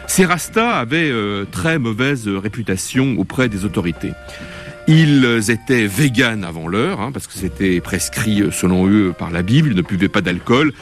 Ces 0.07 0.27
Rastas 0.27 0.81
avaient 0.81 1.11
euh, 1.11 1.47
très 1.51 1.79
mauvaise 1.79 2.29
réputation 2.29 3.15
auprès 3.17 3.49
des 3.49 3.65
autorités. 3.65 4.13
Ils 4.87 5.51
étaient 5.51 5.87
véganes 5.87 6.45
avant 6.45 6.69
l'heure, 6.69 7.01
hein, 7.01 7.11
parce 7.11 7.27
que 7.27 7.33
c'était 7.33 7.81
prescrit 7.81 8.43
selon 8.53 8.87
eux 8.87 9.15
par 9.19 9.31
la 9.31 9.41
Bible, 9.41 9.71
ils 9.71 9.77
ne 9.77 9.81
buvaient 9.81 10.11
pas 10.11 10.21
d'alcool. 10.21 10.75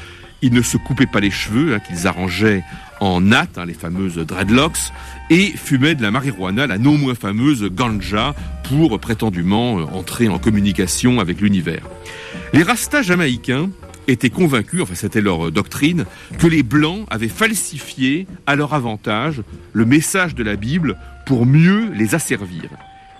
Ils 0.44 0.52
ne 0.52 0.60
se 0.60 0.76
coupaient 0.76 1.06
pas 1.06 1.20
les 1.20 1.30
cheveux, 1.30 1.74
hein, 1.74 1.80
qu'ils 1.80 2.06
arrangeaient 2.06 2.62
en 3.00 3.22
natte, 3.22 3.56
hein, 3.56 3.64
les 3.64 3.72
fameuses 3.72 4.16
dreadlocks, 4.16 4.92
et 5.30 5.46
fumaient 5.56 5.94
de 5.94 6.02
la 6.02 6.10
marijuana, 6.10 6.66
la 6.66 6.76
non 6.76 6.98
moins 6.98 7.14
fameuse 7.14 7.64
ganja, 7.72 8.34
pour 8.64 9.00
prétendument 9.00 9.78
euh, 9.78 9.84
entrer 9.84 10.28
en 10.28 10.38
communication 10.38 11.18
avec 11.18 11.40
l'univers. 11.40 11.88
Les 12.52 12.62
rastas 12.62 13.00
jamaïcains 13.00 13.70
étaient 14.06 14.28
convaincus, 14.28 14.82
enfin 14.82 14.94
c'était 14.94 15.22
leur 15.22 15.46
euh, 15.46 15.50
doctrine, 15.50 16.04
que 16.38 16.46
les 16.46 16.62
Blancs 16.62 17.06
avaient 17.08 17.28
falsifié 17.28 18.26
à 18.46 18.54
leur 18.54 18.74
avantage 18.74 19.40
le 19.72 19.86
message 19.86 20.34
de 20.34 20.44
la 20.44 20.56
Bible 20.56 20.98
pour 21.24 21.46
mieux 21.46 21.90
les 21.94 22.14
asservir. 22.14 22.68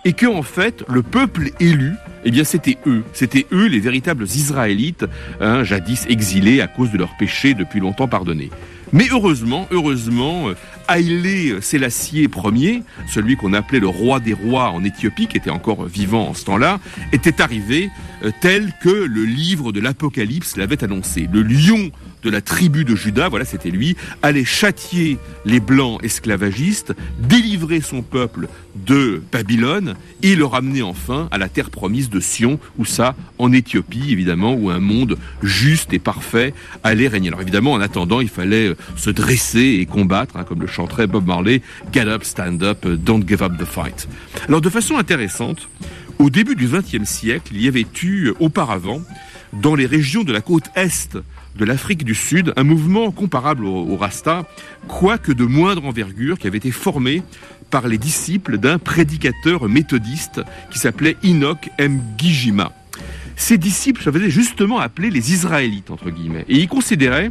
Et 0.04 0.12
que 0.12 0.26
en 0.26 0.42
fait, 0.42 0.84
le 0.88 1.02
peuple 1.02 1.50
élu, 1.60 1.94
eh 2.24 2.30
bien 2.30 2.44
c'était 2.44 2.76
eux, 2.86 3.02
c'était 3.12 3.46
eux 3.52 3.66
les 3.66 3.80
véritables 3.80 4.24
Israélites, 4.24 5.06
hein, 5.40 5.64
jadis 5.64 6.06
exilés 6.08 6.60
à 6.60 6.66
cause 6.66 6.90
de 6.90 6.98
leurs 6.98 7.16
péchés 7.16 7.54
depuis 7.54 7.80
longtemps 7.80 8.08
pardonnés. 8.08 8.50
Mais 8.92 9.06
heureusement, 9.10 9.66
heureusement, 9.72 10.50
euh, 10.50 10.54
Haïlé 10.86 11.60
Sélassié 11.60 12.28
Ier, 12.54 12.82
celui 13.08 13.36
qu'on 13.36 13.52
appelait 13.52 13.80
le 13.80 13.88
roi 13.88 14.20
des 14.20 14.34
rois 14.34 14.70
en 14.70 14.84
Éthiopie, 14.84 15.26
qui 15.26 15.36
était 15.36 15.50
encore 15.50 15.86
vivant 15.86 16.28
en 16.28 16.34
ce 16.34 16.44
temps-là, 16.44 16.78
était 17.12 17.40
arrivé 17.40 17.90
euh, 18.22 18.30
tel 18.40 18.72
que 18.82 18.90
le 18.90 19.24
livre 19.24 19.72
de 19.72 19.80
l'Apocalypse 19.80 20.56
l'avait 20.56 20.84
annoncé. 20.84 21.28
Le 21.32 21.42
lion 21.42 21.90
de 22.24 22.30
la 22.30 22.40
tribu 22.40 22.84
de 22.84 22.96
Juda, 22.96 23.28
voilà 23.28 23.44
c'était 23.44 23.70
lui, 23.70 23.96
allait 24.22 24.44
châtier 24.44 25.18
les 25.44 25.60
blancs 25.60 26.02
esclavagistes, 26.02 26.94
délivrer 27.18 27.80
son 27.80 28.02
peuple 28.02 28.48
de 28.74 29.22
Babylone 29.30 29.94
et 30.22 30.34
le 30.34 30.44
ramener 30.44 30.82
enfin 30.82 31.28
à 31.30 31.38
la 31.38 31.48
terre 31.48 31.70
promise 31.70 32.10
de 32.10 32.18
Sion, 32.20 32.58
où 32.78 32.84
ça, 32.84 33.14
en 33.38 33.52
Éthiopie 33.52 34.10
évidemment, 34.10 34.54
où 34.54 34.70
un 34.70 34.80
monde 34.80 35.18
juste 35.42 35.92
et 35.92 35.98
parfait 35.98 36.54
allait 36.82 37.08
régner. 37.08 37.28
Alors 37.28 37.42
évidemment, 37.42 37.72
en 37.72 37.80
attendant, 37.80 38.20
il 38.20 38.28
fallait 38.28 38.68
euh, 38.68 38.76
se 38.96 39.10
dresser 39.10 39.78
et 39.80 39.86
combattre, 39.86 40.36
hein, 40.36 40.44
comme 40.44 40.60
le 40.60 40.66
chanterait 40.66 41.06
Bob 41.06 41.26
Marley, 41.26 41.60
Get 41.92 42.08
up, 42.08 42.24
stand 42.24 42.62
up, 42.62 42.86
don't 42.86 43.24
give 43.28 43.42
up 43.42 43.52
the 43.58 43.64
fight. 43.64 44.08
Alors 44.48 44.60
de 44.60 44.70
façon 44.70 44.96
intéressante, 44.96 45.68
au 46.18 46.30
début 46.30 46.54
du 46.54 46.66
XXe 46.68 47.08
siècle, 47.08 47.52
il 47.54 47.62
y 47.62 47.68
avait 47.68 47.86
eu 48.02 48.32
auparavant, 48.40 49.02
dans 49.52 49.74
les 49.74 49.86
régions 49.86 50.24
de 50.24 50.32
la 50.32 50.40
côte 50.40 50.64
est 50.74 51.16
de 51.56 51.64
l'Afrique 51.64 52.04
du 52.04 52.14
Sud, 52.14 52.52
un 52.56 52.64
mouvement 52.64 53.10
comparable 53.10 53.64
au, 53.64 53.86
au 53.86 53.96
Rasta, 53.96 54.44
quoique 54.88 55.32
de 55.32 55.44
moindre 55.44 55.84
envergure, 55.84 56.38
qui 56.38 56.46
avait 56.46 56.58
été 56.58 56.70
formé 56.70 57.22
par 57.70 57.88
les 57.88 57.98
disciples 57.98 58.58
d'un 58.58 58.78
prédicateur 58.78 59.68
méthodiste 59.68 60.42
qui 60.70 60.78
s'appelait 60.78 61.16
Enoch 61.24 61.70
M. 61.78 62.00
Gijima. 62.18 62.72
Ces 63.36 63.58
disciples 63.58 64.02
se 64.02 64.10
faisaient 64.10 64.30
justement 64.30 64.78
appeler 64.78 65.10
les 65.10 65.32
Israélites, 65.32 65.90
entre 65.90 66.10
guillemets, 66.10 66.44
et 66.48 66.58
ils 66.58 66.68
considéraient, 66.68 67.30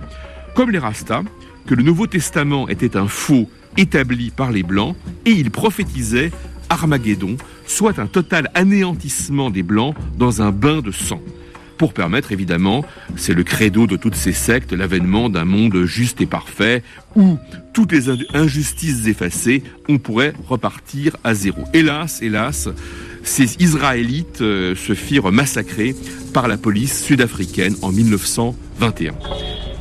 comme 0.53 0.71
les 0.71 0.79
Rastas, 0.79 1.23
que 1.65 1.75
le 1.75 1.83
Nouveau 1.83 2.07
Testament 2.07 2.67
était 2.67 2.97
un 2.97 3.07
faux 3.07 3.49
établi 3.77 4.31
par 4.31 4.51
les 4.51 4.63
Blancs, 4.63 4.95
et 5.25 5.31
ils 5.31 5.49
prophétisaient 5.49 6.31
Armageddon, 6.69 7.38
soit 7.65 7.99
un 7.99 8.07
total 8.07 8.51
anéantissement 8.53 9.49
des 9.49 9.63
Blancs 9.63 9.95
dans 10.17 10.41
un 10.41 10.51
bain 10.51 10.81
de 10.81 10.91
sang 10.91 11.21
pour 11.84 11.93
permettre 11.93 12.32
évidemment, 12.32 12.86
c'est 13.17 13.34
le 13.34 13.43
credo 13.43 13.88
de 13.88 13.98
toutes 13.98 14.15
ces 14.15 14.32
sectes, 14.32 14.72
l'avènement 14.72 15.28
d'un 15.28 15.43
monde 15.43 15.84
juste 15.84 16.22
et 16.22 16.26
parfait 16.26 16.82
où 17.17 17.38
toutes 17.74 17.91
les 17.91 18.10
injustices 18.34 19.06
effacées, 19.08 19.63
on 19.89 19.98
pourrait 19.98 20.32
repartir 20.48 21.17
à 21.26 21.34
zéro. 21.34 21.62
Hélas, 21.74 22.22
hélas, 22.22 22.69
ces 23.24 23.58
Israélites 23.62 24.39
euh, 24.39 24.78
se 24.78 24.93
firent 24.93 25.30
massacrer 25.34 25.93
par 26.34 26.48
la 26.48 26.56
police 26.56 27.04
sud-africaine 27.04 27.76
en 27.82 27.91
1921. 27.91 29.12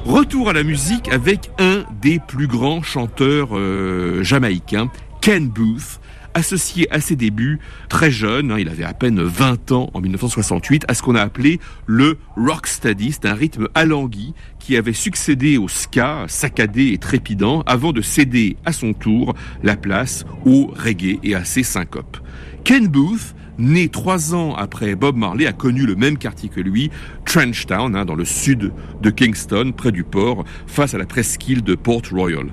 Retour 0.04 0.48
à 0.48 0.54
la 0.54 0.64
musique 0.64 1.08
avec 1.08 1.52
un 1.60 1.84
des 2.02 2.18
plus 2.18 2.48
grands 2.48 2.82
chanteurs 2.82 3.50
euh, 3.52 4.24
jamaïcains, 4.24 4.90
Ken 5.20 5.48
Booth, 5.48 6.00
associé 6.34 6.92
à 6.92 7.00
ses 7.00 7.16
débuts, 7.16 7.60
très 7.88 8.10
jeune, 8.10 8.50
hein, 8.50 8.58
il 8.58 8.68
avait 8.68 8.84
à 8.84 8.94
peine 8.94 9.22
20 9.22 9.72
ans 9.72 9.90
en 9.94 10.00
1968, 10.00 10.84
à 10.88 10.94
ce 10.94 11.02
qu'on 11.02 11.14
a 11.14 11.22
appelé 11.22 11.60
le 11.86 12.18
rocksteady, 12.36 13.12
c'est 13.12 13.26
un 13.26 13.34
rythme 13.34 13.68
alangui 13.74 14.34
qui 14.58 14.76
avait 14.76 14.92
succédé 14.92 15.58
au 15.58 15.68
ska, 15.68 16.24
saccadé 16.28 16.88
et 16.88 16.98
trépidant, 16.98 17.62
avant 17.66 17.92
de 17.92 18.00
céder 18.00 18.56
à 18.64 18.72
son 18.72 18.92
tour 18.92 19.34
la 19.62 19.76
place 19.76 20.24
au 20.44 20.72
reggae 20.76 21.18
et 21.22 21.34
à 21.34 21.44
ses 21.44 21.62
syncopes. 21.62 22.18
Ken 22.64 22.86
Booth, 22.86 23.34
né 23.58 23.88
trois 23.88 24.34
ans 24.34 24.54
après 24.54 24.94
Bob 24.94 25.16
Marley, 25.16 25.46
a 25.46 25.52
connu 25.52 25.84
le 25.84 25.96
même 25.96 26.16
quartier 26.16 26.48
que 26.48 26.60
lui, 26.60 26.90
Trenchtown, 27.24 27.96
hein, 27.96 28.04
dans 28.04 28.14
le 28.14 28.24
sud 28.24 28.72
de 29.00 29.10
Kingston, 29.10 29.72
près 29.76 29.92
du 29.92 30.04
port, 30.04 30.44
face 30.66 30.94
à 30.94 30.98
la 30.98 31.06
presqu'île 31.06 31.62
de 31.62 31.74
Port 31.74 32.02
Royal. 32.10 32.46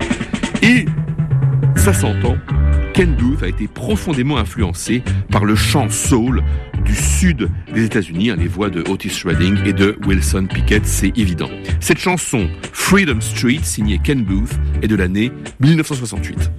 Et 0.62 0.86
ça 1.76 1.94
s'entend, 1.94 2.36
Ken 3.00 3.16
Booth 3.16 3.44
a 3.44 3.48
été 3.48 3.70
profondément 3.70 4.38
influencé 4.38 5.04
par 5.32 5.46
le 5.46 5.56
chant 5.56 5.90
soul 5.90 6.44
du 6.84 6.94
sud 6.94 7.50
des 7.74 7.86
États-Unis, 7.86 8.32
hein, 8.32 8.36
les 8.38 8.50
voix 8.50 8.70
de 8.70 8.84
Otis 8.90 9.22
Redding 9.24 9.58
et 9.64 9.72
de 9.72 9.98
Wilson 10.06 10.48
Pickett, 10.54 10.86
c'est 10.86 11.18
évident. 11.18 11.50
Cette 11.80 12.00
chanson, 12.00 12.50
Freedom 12.74 13.22
Street, 13.22 13.60
signée 13.64 14.02
Ken 14.04 14.26
Booth, 14.26 14.52
est 14.82 14.90
de 14.90 14.98
l'année 14.98 15.32
1968. 15.62 16.52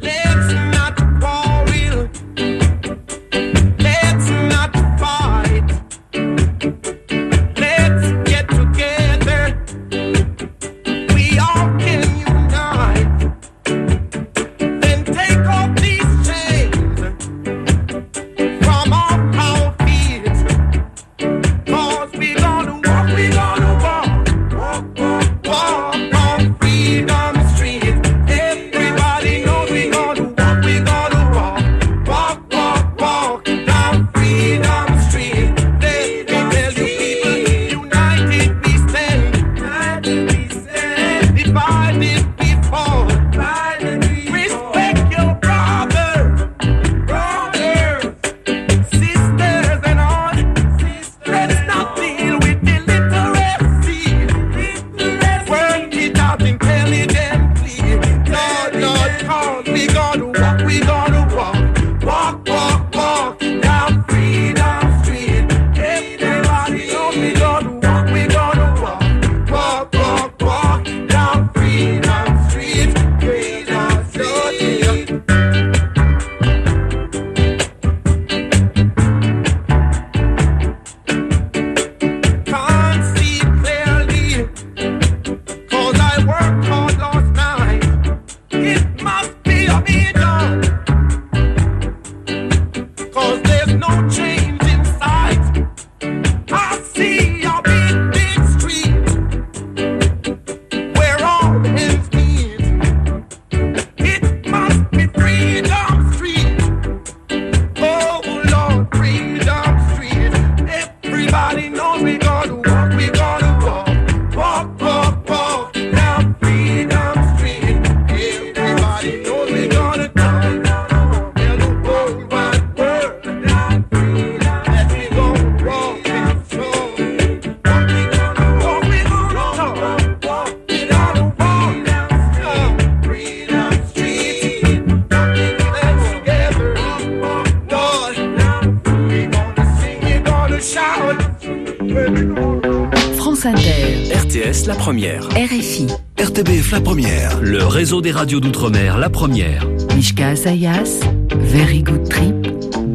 La 144.71 144.77
Première. 144.77 145.29
RFI, 145.31 145.89
RTBF 146.17 146.71
La 146.71 146.81
Première. 146.81 147.41
Le 147.41 147.67
réseau 147.67 148.01
des 148.01 148.13
radios 148.13 148.39
d'outre-mer 148.39 148.99
La 148.99 149.11
Première. 149.11 149.67
Mishka 149.97 150.29
Asayas, 150.29 151.01
Very 151.41 151.83
Good 151.83 152.09
Trip, 152.09 152.37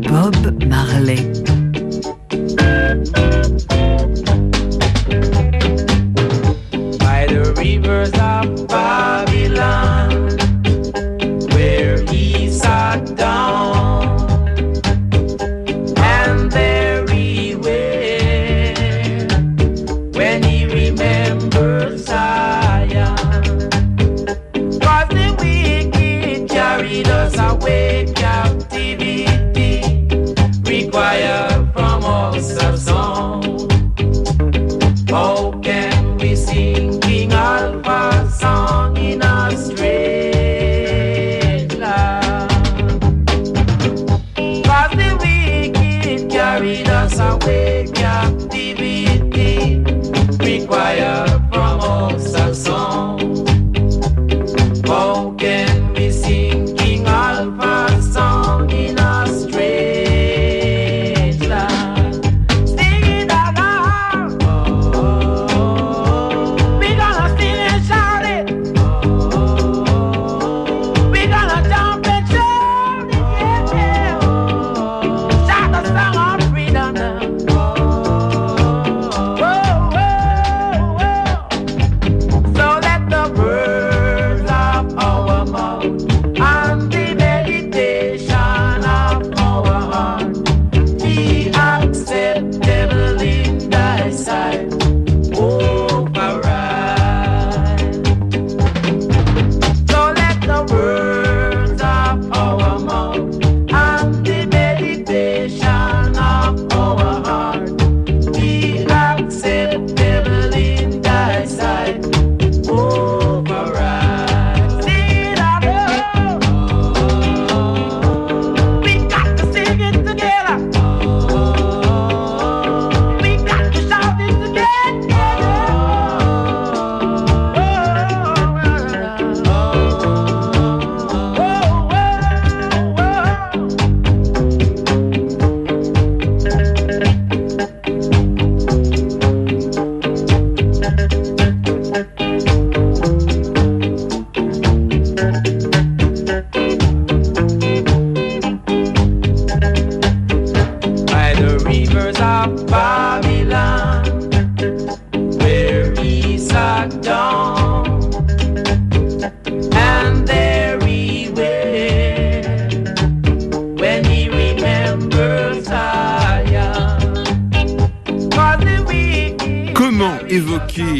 Bob 0.08 0.64
Marley. 0.66 1.45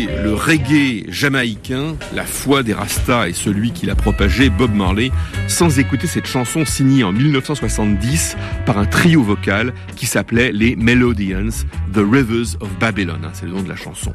Le 0.04 0.34
reggae 0.34 1.06
jamaïcain, 1.08 1.96
la 2.14 2.26
foi 2.26 2.64
des 2.64 2.74
Rastas 2.74 3.30
et 3.30 3.34
celui 3.34 3.72
qui 3.72 3.86
l'a 3.86 3.96
propagé, 3.96 4.50
Bob 4.50 4.74
Marley, 4.74 5.12
sans 5.48 5.80
écouter 5.80 6.08
cette 6.08 6.28
chanson 6.28 6.66
signée 6.66 7.04
en 7.04 7.14
1970 7.14 8.36
par 8.66 8.78
un 8.78 8.86
trio 8.86 9.24
vocal 9.24 9.74
qui 9.96 10.06
s'appelait 10.06 10.52
les 10.52 10.76
Melodians, 10.76 11.66
The 11.94 12.00
Rivers 12.00 12.58
of 12.60 12.70
Babylon, 12.80 13.20
hein, 13.24 13.32
c'est 13.34 13.46
le 13.46 13.54
nom 13.54 13.64
de 13.64 13.70
la 13.70 13.76
chanson. 13.76 14.14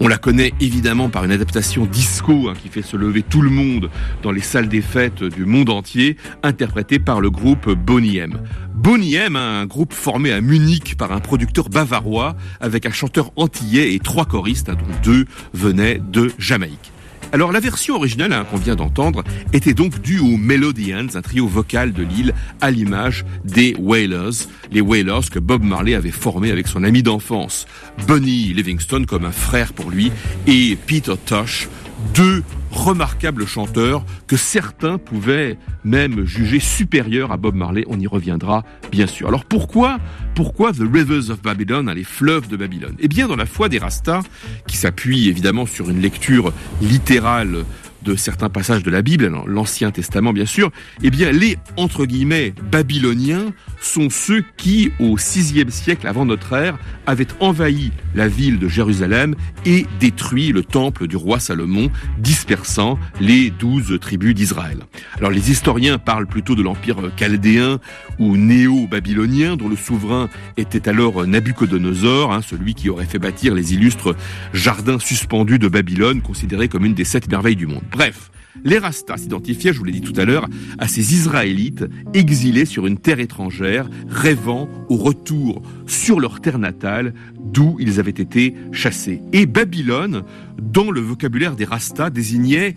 On 0.00 0.08
la 0.08 0.18
connaît 0.18 0.52
évidemment 0.60 1.08
par 1.08 1.24
une 1.24 1.30
adaptation 1.30 1.86
disco 1.86 2.48
hein, 2.48 2.54
qui 2.60 2.68
fait 2.68 2.82
se 2.82 2.96
lever 2.96 3.22
tout 3.22 3.42
le 3.42 3.50
monde 3.50 3.90
dans 4.22 4.32
les 4.32 4.40
salles 4.40 4.68
des 4.68 4.82
fêtes 4.82 5.22
du 5.22 5.44
monde 5.44 5.70
entier, 5.70 6.16
interprétée 6.42 6.98
par 6.98 7.20
le 7.20 7.30
groupe 7.30 7.70
Boney 7.70 8.16
M. 8.16 8.38
Boney 8.74 9.14
M, 9.14 9.36
hein, 9.36 9.60
un 9.60 9.66
groupe 9.66 9.92
formé 9.92 10.32
à 10.32 10.40
Munich 10.40 10.96
par 10.96 11.12
un 11.12 11.20
producteur 11.20 11.68
bavarois 11.68 12.36
avec 12.60 12.86
un 12.86 12.90
chanteur 12.92 13.30
antillais 13.36 13.94
et 13.94 13.98
trois 14.00 14.24
choristes, 14.24 14.68
hein, 14.68 14.76
dont 14.76 14.94
deux 15.02 15.26
venaient 15.52 16.00
de 16.10 16.32
Jamaïque. 16.38 16.93
Alors 17.34 17.50
la 17.50 17.58
version 17.58 17.96
originale 17.96 18.32
hein, 18.32 18.46
qu'on 18.48 18.58
vient 18.58 18.76
d'entendre 18.76 19.24
était 19.52 19.74
donc 19.74 20.00
due 20.00 20.20
aux 20.20 20.36
Melodians, 20.36 21.08
un 21.16 21.20
trio 21.20 21.48
vocal 21.48 21.92
de 21.92 22.04
l'île 22.04 22.32
à 22.60 22.70
l'image 22.70 23.24
des 23.44 23.74
Wailers, 23.76 24.46
les 24.70 24.80
Wailers 24.80 25.28
que 25.32 25.40
Bob 25.40 25.64
Marley 25.64 25.96
avait 25.96 26.12
formés 26.12 26.52
avec 26.52 26.68
son 26.68 26.84
ami 26.84 27.02
d'enfance, 27.02 27.66
Bunny 28.06 28.54
Livingston 28.54 29.04
comme 29.04 29.24
un 29.24 29.32
frère 29.32 29.72
pour 29.72 29.90
lui 29.90 30.12
et 30.46 30.78
Peter 30.86 31.14
Tosh, 31.26 31.68
deux 32.14 32.44
remarquables 32.74 33.46
chanteurs 33.46 34.04
que 34.26 34.36
certains 34.36 34.98
pouvaient 34.98 35.56
même 35.84 36.24
juger 36.24 36.60
supérieurs 36.60 37.32
à 37.32 37.36
Bob 37.36 37.54
Marley. 37.54 37.84
On 37.88 37.98
y 37.98 38.06
reviendra 38.06 38.64
bien 38.90 39.06
sûr. 39.06 39.28
Alors 39.28 39.44
pourquoi, 39.44 39.98
pourquoi 40.34 40.72
The 40.72 40.82
Rivers 40.92 41.30
of 41.30 41.40
Babylon, 41.42 41.88
hein, 41.88 41.94
les 41.94 42.04
fleuves 42.04 42.48
de 42.48 42.56
Babylone? 42.56 42.96
Eh 42.98 43.08
bien 43.08 43.28
dans 43.28 43.36
la 43.36 43.46
foi 43.46 43.68
des 43.68 43.78
Rastas, 43.78 44.22
qui 44.66 44.76
s'appuie 44.76 45.28
évidemment 45.28 45.66
sur 45.66 45.88
une 45.88 46.00
lecture 46.00 46.52
littérale 46.82 47.64
de 48.02 48.16
certains 48.16 48.50
passages 48.50 48.82
de 48.82 48.90
la 48.90 49.02
Bible, 49.02 49.32
l'Ancien 49.46 49.90
Testament 49.90 50.32
bien 50.32 50.46
sûr, 50.46 50.70
eh 51.02 51.10
bien 51.10 51.32
les 51.32 51.56
entre 51.76 52.04
guillemets 52.04 52.52
babyloniens 52.70 53.52
sont 53.84 54.10
ceux 54.10 54.44
qui, 54.56 54.92
au 54.98 55.16
VIe 55.16 55.70
siècle 55.70 56.06
avant 56.06 56.24
notre 56.24 56.52
ère, 56.54 56.78
avaient 57.06 57.26
envahi 57.40 57.92
la 58.14 58.28
ville 58.28 58.58
de 58.58 58.68
Jérusalem 58.68 59.34
et 59.64 59.86
détruit 60.00 60.52
le 60.52 60.62
temple 60.62 61.06
du 61.06 61.16
roi 61.16 61.38
Salomon, 61.38 61.90
dispersant 62.18 62.98
les 63.20 63.50
douze 63.50 63.98
tribus 64.00 64.34
d'Israël. 64.34 64.78
Alors 65.18 65.30
les 65.30 65.50
historiens 65.50 65.98
parlent 65.98 66.26
plutôt 66.26 66.54
de 66.54 66.62
l'empire 66.62 66.96
chaldéen 67.16 67.78
ou 68.18 68.36
néo-babylonien, 68.36 69.56
dont 69.56 69.68
le 69.68 69.76
souverain 69.76 70.28
était 70.56 70.88
alors 70.88 71.26
Nabucodonosor, 71.26 72.32
hein, 72.32 72.40
celui 72.42 72.74
qui 72.74 72.88
aurait 72.88 73.04
fait 73.04 73.18
bâtir 73.18 73.54
les 73.54 73.74
illustres 73.74 74.14
jardins 74.52 74.98
suspendus 74.98 75.58
de 75.58 75.68
Babylone, 75.68 76.22
considérés 76.22 76.68
comme 76.68 76.84
une 76.84 76.94
des 76.94 77.04
sept 77.04 77.28
merveilles 77.28 77.56
du 77.56 77.66
monde. 77.66 77.82
Bref, 77.92 78.30
les 78.62 78.78
Rastas 78.78 79.18
s'identifiaient, 79.18 79.72
je 79.72 79.78
vous 79.78 79.84
l'ai 79.84 79.92
dit 79.92 80.00
tout 80.00 80.18
à 80.18 80.24
l'heure, 80.24 80.48
à 80.78 80.88
ces 80.88 81.14
Israélites 81.14 81.84
exilés 82.12 82.64
sur 82.64 82.86
une 82.86 82.98
terre 82.98 83.20
étrangère, 83.20 83.88
rêvant 84.08 84.68
au 84.88 84.96
retour 84.96 85.62
sur 85.86 86.20
leur 86.20 86.40
terre 86.40 86.58
natale, 86.58 87.14
d'où 87.40 87.76
ils 87.80 88.00
avaient 88.00 88.10
été 88.10 88.54
chassés. 88.72 89.20
Et 89.32 89.46
Babylone, 89.46 90.22
dans 90.60 90.90
le 90.90 91.00
vocabulaire 91.00 91.56
des 91.56 91.64
Rastas, 91.64 92.10
désignait 92.10 92.74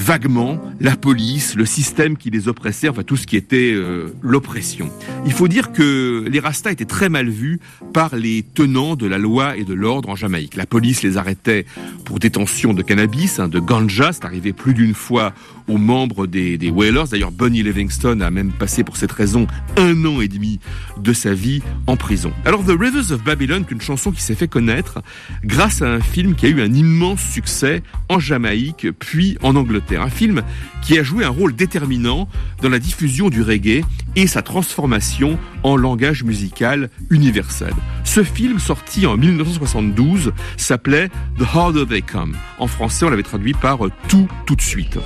vaguement 0.00 0.60
la 0.80 0.96
police, 0.96 1.54
le 1.54 1.66
système 1.66 2.16
qui 2.16 2.30
les 2.30 2.48
oppressait, 2.48 2.88
enfin 2.88 3.02
tout 3.02 3.16
ce 3.16 3.26
qui 3.26 3.36
était 3.36 3.72
euh, 3.74 4.14
l'oppression. 4.22 4.90
Il 5.26 5.32
faut 5.32 5.46
dire 5.46 5.72
que 5.72 6.24
les 6.28 6.40
Rastas 6.40 6.72
étaient 6.72 6.86
très 6.86 7.08
mal 7.08 7.28
vus 7.28 7.60
par 7.92 8.16
les 8.16 8.42
tenants 8.42 8.96
de 8.96 9.06
la 9.06 9.18
loi 9.18 9.56
et 9.56 9.64
de 9.64 9.74
l'ordre 9.74 10.08
en 10.08 10.16
Jamaïque. 10.16 10.56
La 10.56 10.66
police 10.66 11.02
les 11.02 11.16
arrêtait 11.16 11.66
pour 12.04 12.18
détention 12.18 12.72
de 12.72 12.82
cannabis, 12.82 13.38
hein, 13.38 13.48
de 13.48 13.60
ganja, 13.60 14.12
c'est 14.12 14.24
arrivé 14.24 14.52
plus 14.52 14.74
d'une 14.74 14.94
fois 14.94 15.34
aux 15.70 15.78
membres 15.78 16.26
des, 16.26 16.58
des 16.58 16.70
Whalers. 16.70 17.08
D'ailleurs, 17.10 17.30
Bonnie 17.30 17.62
Livingston 17.62 18.20
a 18.20 18.30
même 18.30 18.52
passé 18.52 18.84
pour 18.84 18.96
cette 18.96 19.12
raison 19.12 19.46
un 19.76 20.04
an 20.04 20.20
et 20.20 20.28
demi 20.28 20.58
de 20.98 21.12
sa 21.12 21.32
vie 21.32 21.62
en 21.86 21.96
prison. 21.96 22.32
Alors, 22.44 22.64
The 22.64 22.76
Rivers 22.78 23.12
of 23.12 23.22
Babylon, 23.22 23.64
une 23.70 23.80
chanson 23.80 24.10
qui 24.10 24.20
s'est 24.20 24.34
fait 24.34 24.48
connaître 24.48 25.02
grâce 25.44 25.82
à 25.82 25.86
un 25.86 26.00
film 26.00 26.34
qui 26.34 26.46
a 26.46 26.48
eu 26.48 26.60
un 26.60 26.72
immense 26.72 27.22
succès 27.22 27.82
en 28.08 28.18
Jamaïque, 28.18 28.88
puis 28.98 29.38
en 29.42 29.54
Angleterre. 29.54 30.02
Un 30.02 30.10
film 30.10 30.42
qui 30.82 30.98
a 30.98 31.02
joué 31.02 31.24
un 31.24 31.30
rôle 31.30 31.54
déterminant 31.54 32.28
dans 32.62 32.68
la 32.68 32.78
diffusion 32.78 33.30
du 33.30 33.42
reggae 33.42 33.84
et 34.16 34.26
sa 34.26 34.42
transformation 34.42 35.38
en 35.62 35.76
langage 35.76 36.24
musical 36.24 36.90
universel. 37.10 37.72
Ce 38.04 38.24
film, 38.24 38.58
sorti 38.58 39.06
en 39.06 39.16
1972, 39.16 40.32
s'appelait 40.56 41.10
The 41.38 41.44
Harder 41.54 41.86
They 41.86 42.02
Come. 42.02 42.36
En 42.58 42.66
français, 42.66 43.04
on 43.04 43.10
l'avait 43.10 43.22
traduit 43.22 43.54
par 43.54 43.78
Tout, 44.08 44.28
tout 44.46 44.56
de 44.56 44.62
suite. 44.62 44.98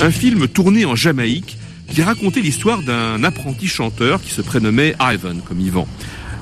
Un 0.00 0.10
film 0.10 0.48
tourné 0.48 0.84
en 0.84 0.96
Jamaïque 0.96 1.58
qui 1.92 2.02
racontait 2.02 2.40
l'histoire 2.40 2.82
d'un 2.82 3.22
apprenti 3.22 3.66
chanteur 3.66 4.22
qui 4.22 4.30
se 4.30 4.40
prénommait 4.40 4.94
Ivan, 5.00 5.36
comme 5.46 5.60
Ivan. 5.60 5.86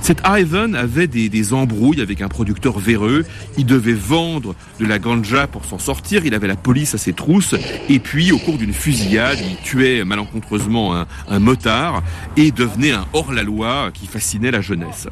Cet 0.01 0.23
Ivan 0.27 0.75
avait 0.75 1.07
des, 1.07 1.29
des, 1.29 1.53
embrouilles 1.53 2.01
avec 2.01 2.23
un 2.23 2.29
producteur 2.29 2.79
véreux. 2.79 3.25
Il 3.59 3.67
devait 3.67 3.93
vendre 3.93 4.55
de 4.79 4.87
la 4.87 4.99
ganja 4.99 5.47
pour 5.47 5.65
s'en 5.65 5.79
sortir. 5.79 6.25
Il 6.25 6.35
avait 6.35 6.49
la 6.49 6.57
police 6.57 6.95
à 6.95 6.99
ses 6.99 7.13
trousses. 7.13 7.55
Et 7.89 7.99
puis, 7.99 8.33
au 8.33 8.39
cours 8.39 8.59
d'une 8.59 8.73
fusillade, 8.73 9.39
il 9.41 9.57
tuait 9.63 10.05
malencontreusement 10.05 10.97
un, 10.97 11.07
un 11.29 11.39
motard 11.39 12.03
et 12.37 12.51
devenait 12.51 12.93
un 12.93 13.07
hors-la-loi 13.13 13.91
qui 13.93 14.07
fascinait 14.07 14.51
la 14.51 14.61
jeunesse. 14.61 15.09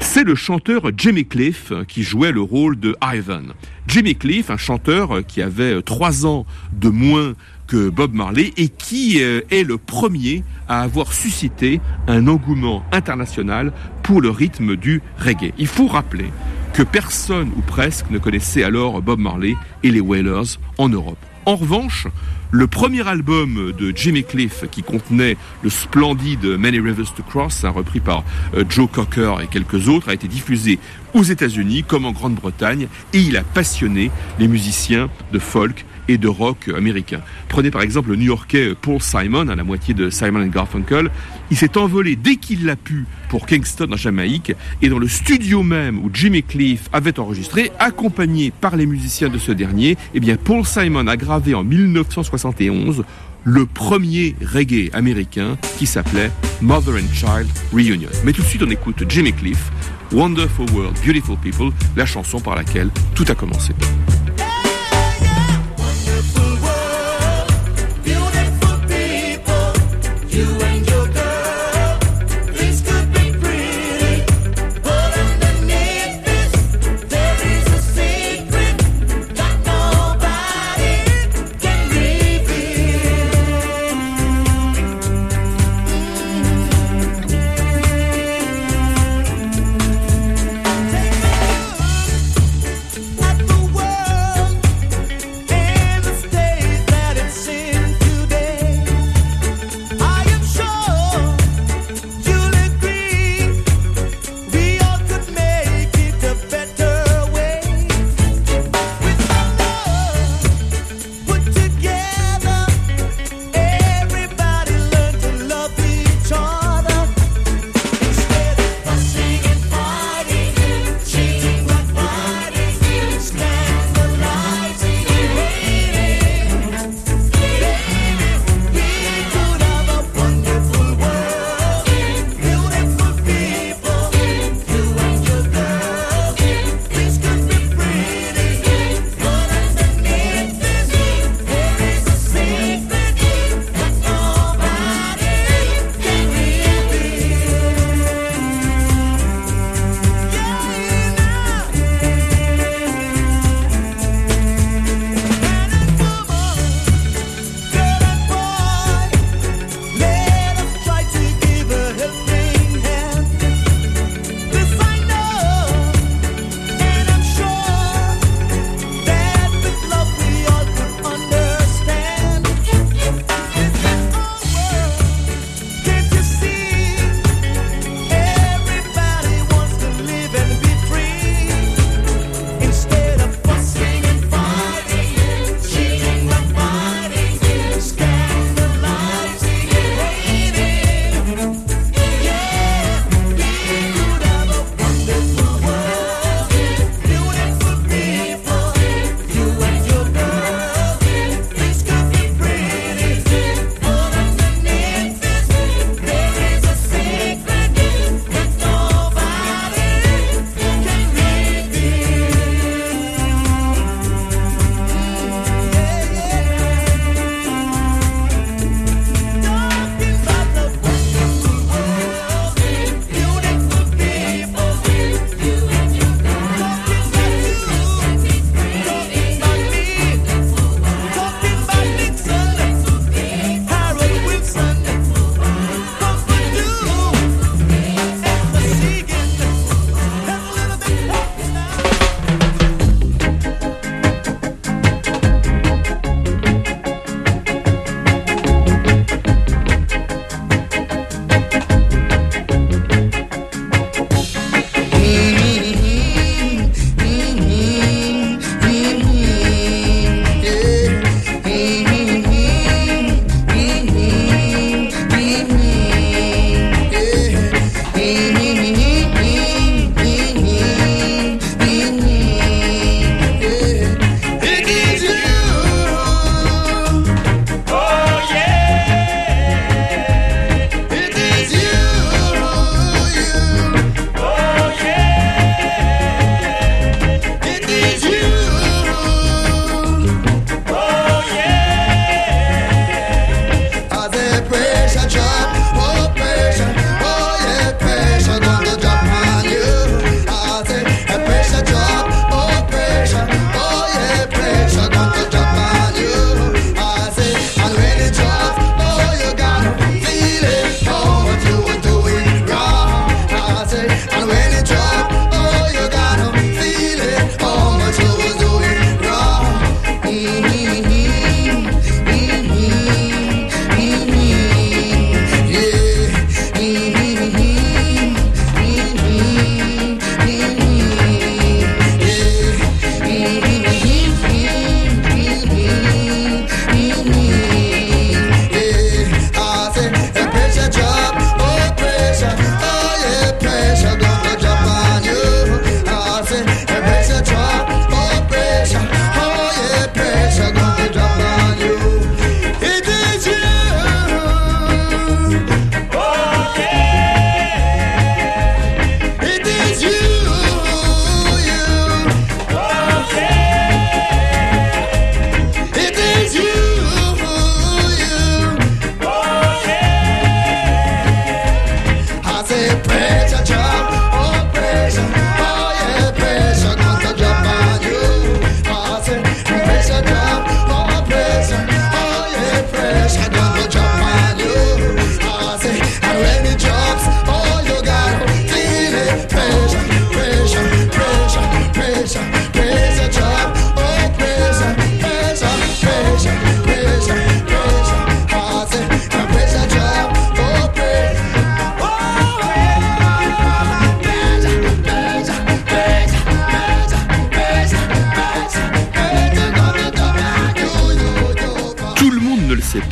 C'est 0.00 0.24
le 0.24 0.34
chanteur 0.34 0.90
Jimmy 0.96 1.24
Cliff 1.24 1.72
qui 1.88 2.02
jouait 2.02 2.32
le 2.32 2.42
rôle 2.42 2.78
de 2.78 2.96
Ivan. 3.02 3.42
Jimmy 3.86 4.14
Cliff, 4.14 4.50
un 4.50 4.56
chanteur 4.56 5.24
qui 5.26 5.42
avait 5.42 5.82
trois 5.82 6.26
ans 6.26 6.46
de 6.72 6.88
moins 6.88 7.34
que 7.66 7.88
Bob 7.88 8.12
Marley 8.12 8.52
et 8.56 8.68
qui 8.68 9.18
est 9.18 9.66
le 9.66 9.78
premier 9.78 10.44
à 10.68 10.82
avoir 10.82 11.12
suscité 11.12 11.80
un 12.06 12.26
engouement 12.26 12.84
international 12.92 13.72
pour 14.02 14.20
le 14.20 14.30
rythme 14.30 14.76
du 14.76 15.02
reggae. 15.18 15.52
Il 15.58 15.66
faut 15.66 15.86
rappeler 15.86 16.30
que 16.72 16.82
personne 16.82 17.50
ou 17.56 17.60
presque 17.60 18.10
ne 18.10 18.18
connaissait 18.18 18.64
alors 18.64 19.02
Bob 19.02 19.20
Marley 19.20 19.54
et 19.82 19.90
les 19.90 20.00
Wailers 20.00 20.58
en 20.78 20.88
Europe. 20.88 21.18
En 21.44 21.56
revanche, 21.56 22.06
le 22.50 22.66
premier 22.66 23.06
album 23.08 23.72
de 23.72 23.92
Jimmy 23.96 24.24
Cliff 24.24 24.64
qui 24.70 24.82
contenait 24.82 25.36
le 25.62 25.70
splendide 25.70 26.44
Many 26.44 26.78
Rivers 26.78 27.12
to 27.14 27.22
Cross, 27.22 27.64
repris 27.64 28.00
par 28.00 28.24
Joe 28.68 28.88
Cocker 28.90 29.34
et 29.42 29.46
quelques 29.48 29.88
autres, 29.88 30.08
a 30.08 30.14
été 30.14 30.28
diffusé 30.28 30.78
aux 31.14 31.22
États-Unis 31.22 31.82
comme 31.82 32.04
en 32.04 32.12
Grande-Bretagne 32.12 32.88
et 33.12 33.18
il 33.18 33.36
a 33.36 33.42
passionné 33.42 34.10
les 34.38 34.48
musiciens 34.48 35.08
de 35.32 35.38
folk 35.38 35.84
et 36.08 36.18
de 36.18 36.28
rock 36.28 36.70
américain. 36.76 37.20
Prenez 37.48 37.70
par 37.70 37.82
exemple 37.82 38.10
le 38.10 38.16
New-Yorkais 38.16 38.74
Paul 38.80 39.00
Simon, 39.00 39.48
à 39.48 39.54
la 39.54 39.64
moitié 39.64 39.94
de 39.94 40.10
Simon 40.10 40.46
Garfunkel. 40.46 41.10
Il 41.50 41.56
s'est 41.56 41.76
envolé 41.76 42.16
dès 42.16 42.36
qu'il 42.36 42.64
l'a 42.64 42.76
pu 42.76 43.04
pour 43.28 43.46
Kingston 43.46 43.88
en 43.92 43.96
Jamaïque 43.96 44.52
et 44.80 44.88
dans 44.88 44.98
le 44.98 45.08
studio 45.08 45.62
même 45.62 45.98
où 45.98 46.10
Jimmy 46.12 46.42
Cliff 46.42 46.88
avait 46.92 47.18
enregistré, 47.18 47.70
accompagné 47.78 48.50
par 48.50 48.76
les 48.76 48.86
musiciens 48.86 49.28
de 49.28 49.38
ce 49.38 49.52
dernier, 49.52 49.96
eh 50.14 50.20
bien 50.20 50.36
Paul 50.36 50.64
Simon 50.64 51.06
a 51.06 51.16
gravé 51.16 51.54
en 51.54 51.64
1971 51.64 53.04
le 53.44 53.66
premier 53.66 54.36
reggae 54.40 54.90
américain 54.92 55.56
qui 55.78 55.86
s'appelait 55.86 56.30
Mother 56.60 56.94
and 56.94 57.12
Child 57.12 57.48
Reunion. 57.72 58.08
Mais 58.24 58.32
tout 58.32 58.42
de 58.42 58.46
suite 58.46 58.62
on 58.62 58.70
écoute 58.70 59.02
Jimmy 59.08 59.32
Cliff, 59.32 59.70
Wonderful 60.12 60.70
World, 60.72 60.96
Beautiful 61.04 61.36
People, 61.38 61.70
la 61.96 62.06
chanson 62.06 62.40
par 62.40 62.54
laquelle 62.54 62.90
tout 63.14 63.24
a 63.28 63.34
commencé. 63.34 63.72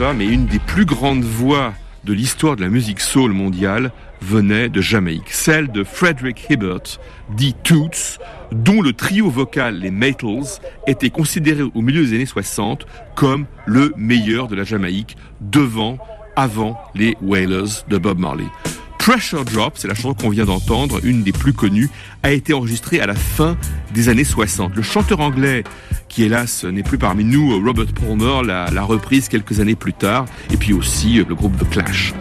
Mais 0.00 0.26
une 0.26 0.46
des 0.46 0.58
plus 0.58 0.86
grandes 0.86 1.24
voix 1.24 1.74
de 2.04 2.14
l'histoire 2.14 2.56
de 2.56 2.62
la 2.62 2.70
musique 2.70 3.00
soul 3.00 3.32
mondiale 3.32 3.92
venait 4.22 4.70
de 4.70 4.80
Jamaïque, 4.80 5.30
celle 5.30 5.70
de 5.70 5.84
Frederick 5.84 6.46
Hibbert, 6.48 6.98
dit 7.36 7.54
Toots, 7.62 8.18
dont 8.50 8.80
le 8.80 8.94
trio 8.94 9.28
vocal, 9.28 9.78
les 9.78 9.90
Maytals, 9.90 10.58
était 10.86 11.10
considéré 11.10 11.62
au 11.62 11.82
milieu 11.82 12.02
des 12.02 12.14
années 12.14 12.26
60 12.26 12.86
comme 13.14 13.44
le 13.66 13.92
meilleur 13.96 14.48
de 14.48 14.56
la 14.56 14.64
Jamaïque, 14.64 15.18
devant, 15.42 15.98
avant 16.34 16.80
les 16.94 17.14
Wailers 17.20 17.84
de 17.88 17.98
Bob 17.98 18.18
Marley. 18.18 18.46
Pressure 19.00 19.46
Drop, 19.46 19.72
c'est 19.76 19.88
la 19.88 19.94
chanson 19.94 20.12
qu'on 20.12 20.28
vient 20.28 20.44
d'entendre, 20.44 21.00
une 21.02 21.22
des 21.22 21.32
plus 21.32 21.54
connues, 21.54 21.88
a 22.22 22.32
été 22.32 22.52
enregistrée 22.52 23.00
à 23.00 23.06
la 23.06 23.14
fin 23.14 23.56
des 23.94 24.10
années 24.10 24.24
60. 24.24 24.76
Le 24.76 24.82
chanteur 24.82 25.20
anglais, 25.20 25.64
qui 26.08 26.22
hélas 26.22 26.64
n'est 26.64 26.82
plus 26.82 26.98
parmi 26.98 27.24
nous, 27.24 27.58
Robert 27.64 27.86
Palmer, 27.94 28.42
l'a 28.46 28.82
reprise 28.82 29.28
quelques 29.28 29.58
années 29.58 29.74
plus 29.74 29.94
tard, 29.94 30.26
et 30.52 30.58
puis 30.58 30.74
aussi 30.74 31.14
le 31.14 31.34
groupe 31.34 31.56
The 31.56 31.70
Clash. 31.70 32.12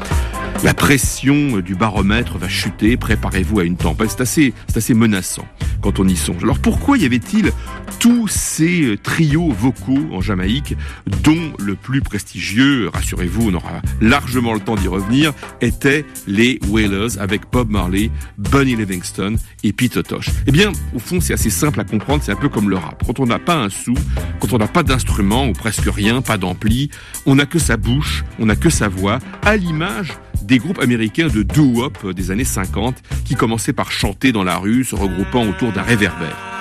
La 0.62 0.74
pression 0.74 1.60
du 1.60 1.74
baromètre 1.74 2.38
va 2.38 2.50
chuter, 2.50 2.98
préparez-vous 2.98 3.62
à 3.62 3.64
une 3.64 3.78
tempête. 3.78 4.10
C'est 4.12 4.22
assez, 4.22 4.54
c'est 4.68 4.78
assez 4.78 4.94
menaçant 4.94 5.48
quand 5.82 6.00
on 6.00 6.08
y 6.08 6.18
songe. 6.18 6.44
Alors 6.44 6.60
pourquoi 6.60 6.98
y 6.98 7.06
avait-il 7.06 7.54
tous 8.00 8.28
ces 8.28 8.98
trios 9.02 9.52
vocaux 9.52 10.06
en 10.12 10.20
Jamaïque, 10.20 10.76
dont 11.24 11.54
le 11.60 11.76
plus 11.76 12.02
prestigieux, 12.02 12.90
rassurez-vous, 12.94 13.50
on 13.50 13.54
aura 13.54 13.82
largement 14.02 14.54
le 14.54 14.60
temps 14.60 14.76
d'y 14.76 14.88
revenir, 14.88 15.34
étaient 15.62 16.06
les 16.28 16.60
Wailers 16.68 17.20
avec 17.20 17.44
Bob 17.52 17.70
Marley, 17.70 18.12
Bunny 18.38 18.76
Livingston 18.76 19.36
et 19.64 19.72
Pete 19.72 20.04
Tosh 20.04 20.30
Eh 20.48 20.52
bien, 20.52 20.72
au 20.94 21.00
fond, 21.00 21.22
c'est 21.22 21.34
assez 21.34 21.50
simple 21.50 21.80
à 21.80 21.84
comprendre, 21.86 22.22
c'est 22.24 22.32
un 22.32 22.38
peu 22.38 22.50
comme 22.50 22.70
le 22.70 22.78
rap. 22.78 23.02
Quand 23.06 23.20
on 23.20 23.26
n'a 23.26 23.40
pas 23.40 23.56
un 23.56 23.70
sou, 23.70 23.94
quand 24.40 24.54
on 24.54 24.58
n'a 24.58 24.68
pas 24.68 24.84
d'instrument 24.84 25.48
ou 25.48 25.54
presque 25.54 25.88
rien, 25.88 26.22
pas 26.22 26.38
d'ampli, 26.38 26.90
on 27.26 27.36
n'a 27.36 27.46
que 27.46 27.60
sa 27.60 27.78
bouche, 27.78 28.24
on 28.40 28.46
n'a 28.46 28.56
que 28.56 28.70
sa 28.70 28.88
voix, 28.88 29.20
à 29.44 29.56
l'image 29.56 30.14
des 30.42 30.58
groupes 30.58 30.80
américains 30.80 31.28
de 31.28 31.44
doo-wop 31.44 32.12
des 32.12 32.32
années 32.32 32.44
50 32.44 32.96
qui 33.26 33.36
commençaient 33.36 33.74
par 33.74 33.92
chanter 33.92 34.32
dans 34.32 34.44
la 34.44 34.58
rue, 34.58 34.84
se 34.84 34.96
regroupant 34.96 35.48
autour 35.48 35.72
d'un 35.72 35.84
réverbère. 35.84 36.59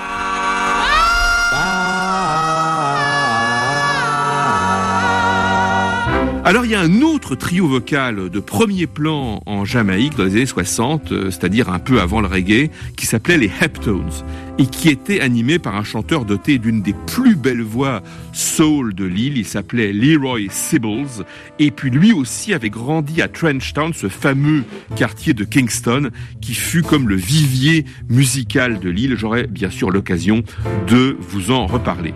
Alors 6.49 6.65
il 6.65 6.71
y 6.71 6.75
a 6.75 6.81
un 6.81 7.03
autre 7.03 7.35
trio 7.35 7.69
vocal 7.69 8.31
de 8.31 8.41
premier 8.41 8.87
plan 8.87 9.43
en 9.45 9.67
Jamaïque 9.67 10.17
dans 10.17 10.25
les 10.25 10.33
années 10.37 10.47
60, 10.47 11.13
euh, 11.13 11.31
c'est-à-dire 11.31 11.69
un 11.69 11.79
peu 11.79 12.01
avant 12.01 12.23
le 12.23 12.27
reggae, 12.27 12.71
qui 12.97 13.05
s'appelait 13.05 13.37
les 13.37 13.51
Heptones 13.61 14.25
et 14.57 14.65
qui 14.65 14.89
était 14.89 15.21
animé 15.21 15.59
par 15.59 15.77
un 15.77 15.85
chanteur 15.85 16.25
doté 16.25 16.57
d'une 16.57 16.81
des 16.81 16.95
plus 17.07 17.37
belles 17.37 17.61
voix 17.61 18.03
soul 18.33 18.95
de 18.95 19.05
l'île. 19.05 19.37
Il 19.37 19.45
s'appelait 19.45 19.93
Leroy 19.93 20.49
Sibbles 20.49 21.27
et 21.59 21.71
puis 21.71 21.91
lui 21.91 22.15
aussi 22.15 22.55
avait 22.55 22.71
grandi 22.71 23.21
à 23.21 23.29
Trenchtown, 23.29 23.93
ce 23.93 24.09
fameux 24.09 24.65
quartier 24.97 25.35
de 25.35 25.45
Kingston 25.45 26.09
qui 26.41 26.55
fut 26.55 26.81
comme 26.81 27.11
le 27.11 27.17
vivier 27.17 27.85
musical 28.09 28.81
de 28.81 28.89
l'île. 28.89 29.17
J'aurai 29.19 29.47
bien 29.47 29.69
sûr 29.69 29.91
l'occasion 29.91 30.43
de 30.87 31.15
vous 31.21 31.51
en 31.51 31.67
reparler. 31.67 32.15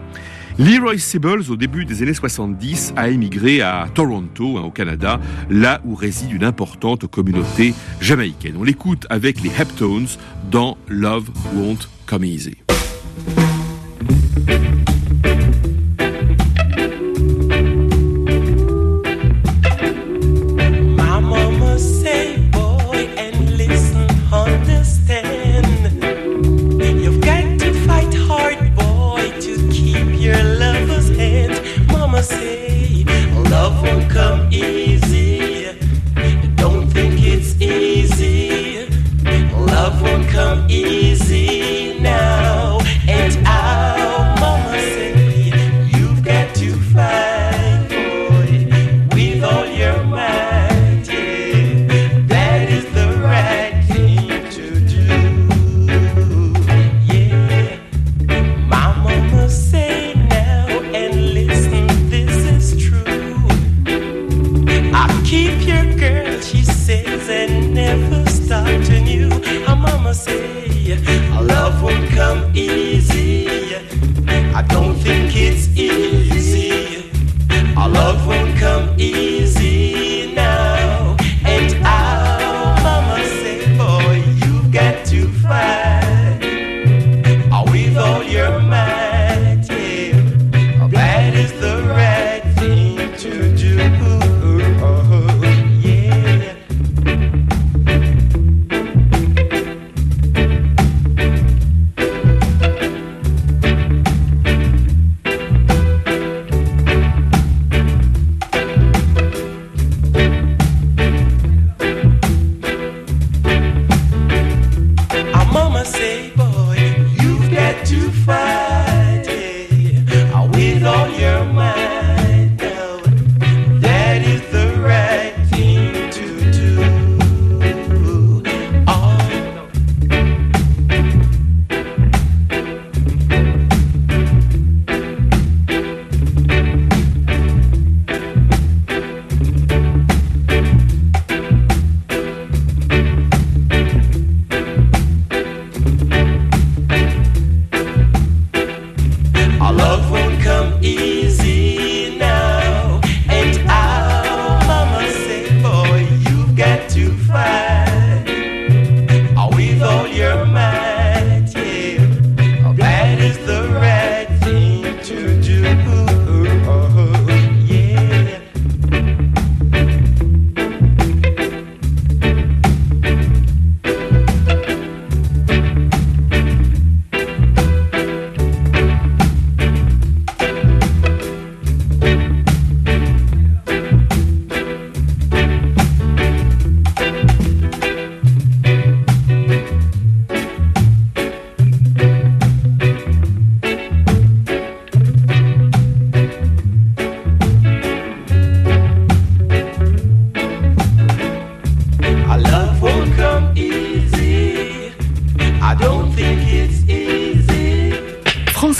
Leroy 0.58 0.98
Sibbles, 0.98 1.50
au 1.50 1.56
début 1.56 1.84
des 1.84 2.02
années 2.02 2.14
70, 2.14 2.94
a 2.96 3.08
émigré 3.08 3.62
à 3.62 3.88
Toronto, 3.94 4.58
hein, 4.58 4.62
au 4.62 4.70
Canada, 4.70 5.20
là 5.48 5.80
où 5.84 5.94
réside 5.94 6.32
une 6.32 6.44
importante 6.44 7.06
communauté 7.06 7.74
jamaïcaine. 8.00 8.56
On 8.58 8.64
l'écoute 8.64 9.06
avec 9.08 9.40
les 9.42 9.50
Heptones 9.50 10.08
dans 10.50 10.76
Love 10.88 11.30
Won't 11.54 11.88
Come 12.06 12.24
Easy. 12.24 12.56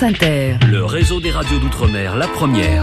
France 0.02 0.10
Inter. 0.10 0.56
Le 0.68 0.84
réseau 0.84 1.20
des 1.20 1.30
radios 1.30 1.58
d'outre-mer, 1.60 2.16
la 2.16 2.26
première. 2.26 2.82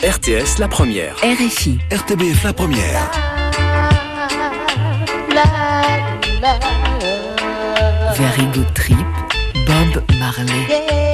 RTS 0.00 0.58
La 0.60 0.68
Première. 0.68 1.16
RFI. 1.16 1.78
RTBF 1.90 2.44
La 2.44 2.52
Première. 2.52 3.10
Very 8.14 8.46
Good 8.54 8.72
Trip. 8.74 8.96
Bob 9.66 10.02
Marley. 10.18 11.11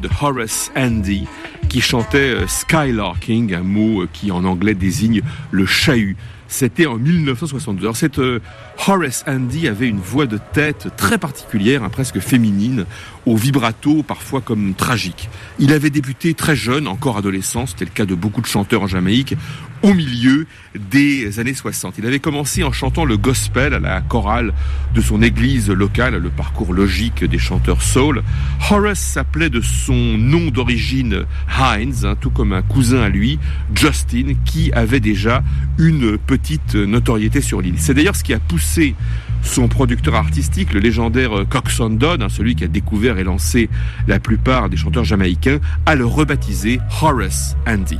De 0.00 0.08
Horace 0.20 0.72
Andy 0.76 1.26
qui 1.68 1.80
chantait 1.80 2.34
euh, 2.34 2.46
skylarking, 2.46 3.54
un 3.54 3.62
mot 3.62 4.02
euh, 4.02 4.08
qui 4.12 4.32
en 4.32 4.44
anglais 4.44 4.74
désigne 4.74 5.22
le 5.50 5.66
chahut. 5.66 6.16
C'était 6.48 6.86
en 6.86 6.96
1962. 6.96 7.82
Alors 7.82 7.96
cette 7.96 8.18
euh, 8.18 8.40
Horace 8.88 9.24
Andy 9.28 9.68
avait 9.68 9.86
une 9.86 10.00
voix 10.00 10.26
de 10.26 10.38
tête 10.52 10.88
très 10.96 11.16
particulière, 11.16 11.84
hein, 11.84 11.90
presque 11.90 12.18
féminine, 12.18 12.86
au 13.30 13.36
vibrato 13.36 14.02
parfois 14.02 14.40
comme 14.40 14.74
tragique. 14.74 15.28
Il 15.60 15.72
avait 15.72 15.90
débuté 15.90 16.34
très 16.34 16.56
jeune, 16.56 16.88
encore 16.88 17.16
adolescent, 17.16 17.66
c'était 17.66 17.84
le 17.84 17.92
cas 17.92 18.04
de 18.04 18.16
beaucoup 18.16 18.40
de 18.40 18.46
chanteurs 18.46 18.82
en 18.82 18.88
Jamaïque, 18.88 19.36
au 19.82 19.94
milieu 19.94 20.48
des 20.74 21.38
années 21.38 21.54
60. 21.54 21.94
Il 21.98 22.06
avait 22.06 22.18
commencé 22.18 22.64
en 22.64 22.72
chantant 22.72 23.04
le 23.04 23.16
gospel 23.16 23.72
à 23.72 23.78
la 23.78 24.00
chorale 24.00 24.52
de 24.94 25.00
son 25.00 25.22
église 25.22 25.70
locale, 25.70 26.16
le 26.16 26.28
parcours 26.28 26.74
logique 26.74 27.22
des 27.22 27.38
chanteurs 27.38 27.82
soul. 27.82 28.24
Horace 28.68 28.98
s'appelait 28.98 29.48
de 29.48 29.60
son 29.60 29.94
nom 29.94 30.50
d'origine 30.50 31.24
Hines, 31.56 32.04
hein, 32.04 32.16
tout 32.20 32.30
comme 32.30 32.52
un 32.52 32.62
cousin 32.62 33.00
à 33.00 33.08
lui, 33.08 33.38
Justin, 33.76 34.34
qui 34.44 34.72
avait 34.72 35.00
déjà 35.00 35.44
une 35.78 36.18
petite 36.18 36.74
notoriété 36.74 37.40
sur 37.40 37.60
l'île. 37.60 37.76
C'est 37.78 37.94
d'ailleurs 37.94 38.16
ce 38.16 38.24
qui 38.24 38.34
a 38.34 38.40
poussé 38.40 38.96
son 39.42 39.68
producteur 39.68 40.14
artistique, 40.14 40.72
le 40.72 40.80
légendaire 40.80 41.44
Coxon 41.48 41.90
Dodd, 41.90 42.22
hein, 42.22 42.28
celui 42.28 42.54
qui 42.54 42.64
a 42.64 42.68
découvert 42.68 43.18
et 43.18 43.24
lancé 43.24 43.68
la 44.06 44.18
plupart 44.18 44.68
des 44.68 44.76
chanteurs 44.76 45.04
jamaïcains, 45.04 45.60
à 45.86 45.94
le 45.94 46.04
rebaptiser 46.04 46.80
Horace 47.02 47.56
Andy. 47.66 47.98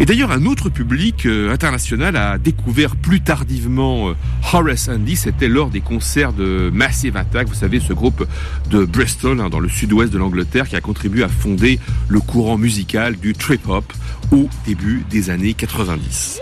Et 0.00 0.06
d'ailleurs, 0.06 0.32
un 0.32 0.44
autre 0.46 0.70
public 0.70 1.24
euh, 1.24 1.52
international 1.52 2.16
a 2.16 2.36
découvert 2.36 2.96
plus 2.96 3.20
tardivement 3.20 4.08
euh, 4.08 4.14
Horace 4.52 4.88
Andy. 4.88 5.14
C'était 5.14 5.46
lors 5.46 5.70
des 5.70 5.80
concerts 5.80 6.32
de 6.32 6.68
Massive 6.74 7.16
Attack, 7.16 7.46
vous 7.46 7.54
savez, 7.54 7.78
ce 7.78 7.92
groupe 7.92 8.26
de 8.70 8.84
Bristol, 8.84 9.40
hein, 9.40 9.48
dans 9.50 9.60
le 9.60 9.68
sud-ouest 9.68 10.12
de 10.12 10.18
l'Angleterre, 10.18 10.68
qui 10.68 10.74
a 10.74 10.80
contribué 10.80 11.22
à 11.22 11.28
fonder 11.28 11.78
le 12.08 12.18
courant 12.18 12.58
musical 12.58 13.16
du 13.16 13.34
trip-hop 13.34 13.84
au 14.32 14.48
début 14.66 15.04
des 15.10 15.30
années 15.30 15.54
90. 15.54 16.40